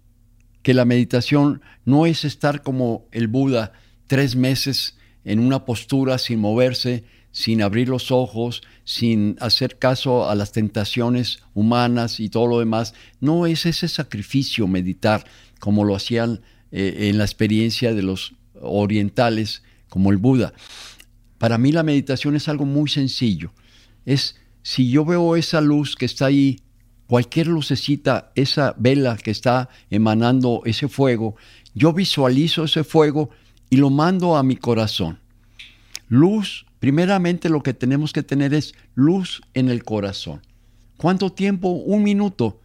[0.63, 3.73] que la meditación no es estar como el Buda
[4.07, 10.35] tres meses en una postura sin moverse, sin abrir los ojos, sin hacer caso a
[10.35, 12.95] las tentaciones humanas y todo lo demás.
[13.21, 15.25] No es ese sacrificio meditar
[15.59, 16.41] como lo hacían
[16.73, 20.53] eh, en la experiencia de los orientales como el Buda.
[21.39, 23.53] Para mí la meditación es algo muy sencillo.
[24.05, 26.61] Es si yo veo esa luz que está ahí,
[27.07, 31.37] cualquier lucecita, esa vela que está emanando ese fuego,
[31.74, 33.31] yo visualizo ese fuego
[33.70, 35.19] y lo mando a mi corazón.
[36.09, 40.43] Luz, primeramente lo que tenemos que tener es luz en el corazón.
[40.97, 41.70] ¿Cuánto tiempo?
[41.70, 42.61] Un minuto.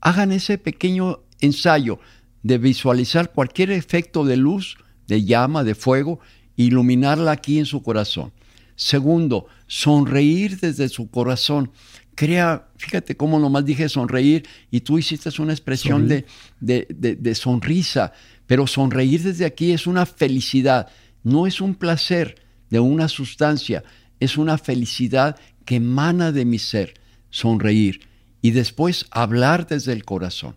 [0.00, 1.98] Hagan ese pequeño ensayo
[2.42, 6.20] de visualizar cualquier efecto de luz de llama, de fuego,
[6.56, 8.32] iluminarla aquí en su corazón.
[8.76, 11.70] Segundo, sonreír desde su corazón.
[12.14, 16.26] Crea, fíjate cómo nomás dije sonreír y tú hiciste una expresión de,
[16.60, 18.12] de, sonrisa,
[18.46, 20.88] pero sonreír desde aquí es una felicidad,
[21.22, 22.36] no es un placer
[22.70, 23.84] de una sustancia,
[24.18, 26.94] es una felicidad que emana de mi ser,
[27.30, 28.00] sonreír.
[28.40, 30.56] Y después hablar desde el corazón.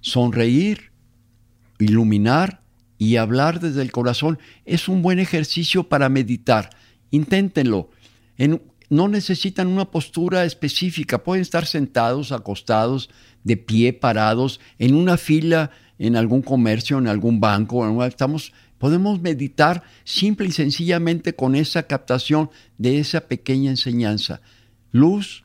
[0.00, 0.92] Sonreír,
[1.78, 2.63] iluminar
[3.04, 6.70] y hablar desde el corazón es un buen ejercicio para meditar.
[7.10, 7.90] Inténtenlo.
[8.88, 13.10] no necesitan una postura específica, pueden estar sentados, acostados,
[13.42, 19.82] de pie, parados, en una fila en algún comercio, en algún banco, estamos, podemos meditar
[20.04, 24.40] simple y sencillamente con esa captación de esa pequeña enseñanza.
[24.92, 25.44] Luz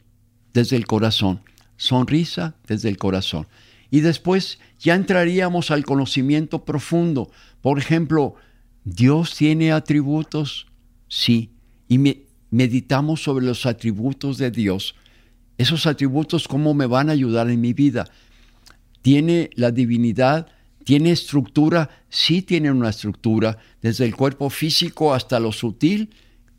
[0.53, 1.41] desde el corazón,
[1.75, 3.47] sonrisa desde el corazón.
[3.91, 7.29] Y después ya entraríamos al conocimiento profundo.
[7.61, 8.35] Por ejemplo,
[8.83, 10.67] ¿Dios tiene atributos?
[11.07, 11.51] Sí.
[11.87, 11.99] Y
[12.49, 14.95] meditamos sobre los atributos de Dios.
[15.57, 18.09] Esos atributos, ¿cómo me van a ayudar en mi vida?
[19.01, 20.47] ¿Tiene la divinidad?
[20.85, 21.89] ¿Tiene estructura?
[22.09, 26.11] Sí tiene una estructura, desde el cuerpo físico hasta lo sutil,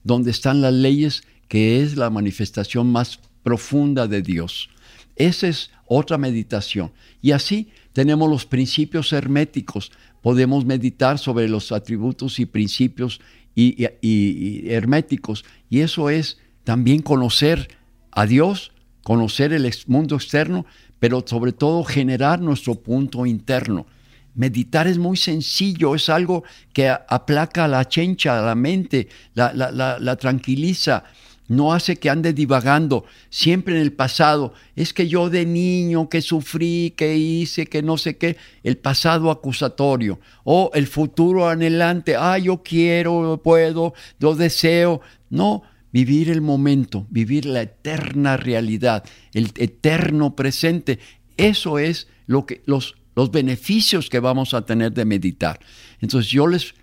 [0.04, 4.68] donde están las leyes, que es la manifestación más profunda de Dios.
[5.16, 6.92] Esa es otra meditación.
[7.20, 9.90] Y así tenemos los principios herméticos.
[10.22, 13.20] Podemos meditar sobre los atributos y principios
[13.54, 15.44] y, herméticos.
[15.68, 17.68] Y eso es también conocer
[18.12, 18.72] a Dios,
[19.02, 20.66] conocer el mundo externo,
[20.98, 23.86] pero sobre todo generar nuestro punto interno.
[24.34, 31.04] Meditar es muy sencillo, es algo que aplaca la chencha, la mente, la tranquiliza,
[31.50, 34.54] no hace que ande divagando siempre en el pasado.
[34.76, 39.32] Es que yo de niño que sufrí, que hice, que no sé qué, el pasado
[39.32, 40.20] acusatorio.
[40.44, 45.00] O el futuro anhelante, ah, yo quiero, puedo, lo deseo.
[45.28, 49.02] No, vivir el momento, vivir la eterna realidad,
[49.34, 51.00] el eterno presente.
[51.36, 55.58] Eso es lo que, los, los beneficios que vamos a tener de meditar.
[56.00, 56.74] Entonces yo les,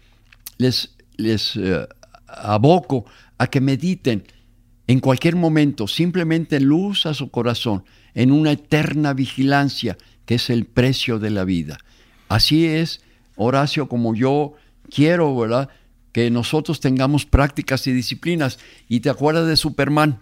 [0.57, 1.87] les, les eh,
[2.27, 3.05] aboco
[3.37, 4.25] a que mediten
[4.87, 7.83] en cualquier momento, simplemente luz a su corazón,
[8.13, 11.77] en una eterna vigilancia, que es el precio de la vida.
[12.29, 13.01] Así es,
[13.35, 14.53] Horacio, como yo
[14.89, 15.69] quiero, ¿verdad?
[16.11, 18.59] Que nosotros tengamos prácticas y disciplinas.
[18.87, 20.19] Y te acuerdas de Superman.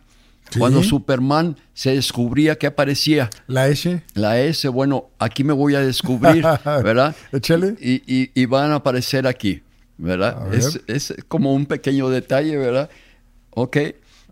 [0.60, 3.30] Cuando Superman se descubría que aparecía.
[3.48, 4.04] La S.
[4.14, 7.16] La S, bueno, aquí me voy a descubrir, ¿verdad?
[7.32, 7.76] Échale.
[7.82, 9.64] Y, y, van a aparecer aquí,
[9.98, 10.54] ¿verdad?
[10.54, 12.90] Es, es, como un pequeño detalle, ¿verdad?
[13.52, 13.78] Ok.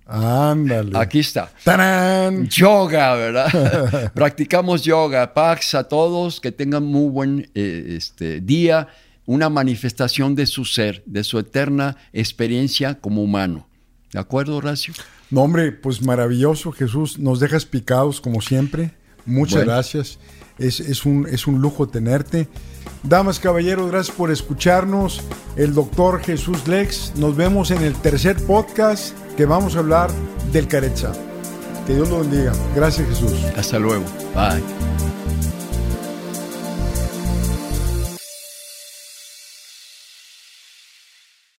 [0.05, 0.97] Ándale.
[0.97, 1.51] Aquí está.
[1.63, 2.47] ¡Tarán!
[2.47, 4.11] Yoga, ¿verdad?
[4.13, 5.33] Practicamos yoga.
[5.33, 8.87] Pax a todos, que tengan muy buen eh, este, día,
[9.25, 13.67] una manifestación de su ser, de su eterna experiencia como humano.
[14.11, 14.93] ¿De acuerdo, Horacio?
[15.31, 17.17] No, hombre, pues maravilloso, Jesús.
[17.17, 18.91] Nos dejas picados como siempre.
[19.25, 20.19] Muchas gracias.
[20.59, 22.47] Es, es, un, es un lujo tenerte.
[23.03, 25.21] Damas, caballeros, gracias por escucharnos.
[25.55, 27.13] El doctor Jesús Lex.
[27.15, 30.09] Nos vemos en el tercer podcast que vamos a hablar
[30.51, 31.11] del Caretza.
[31.85, 32.53] Que Dios lo bendiga.
[32.75, 33.33] Gracias Jesús.
[33.57, 34.05] Hasta luego.
[34.33, 34.63] Bye.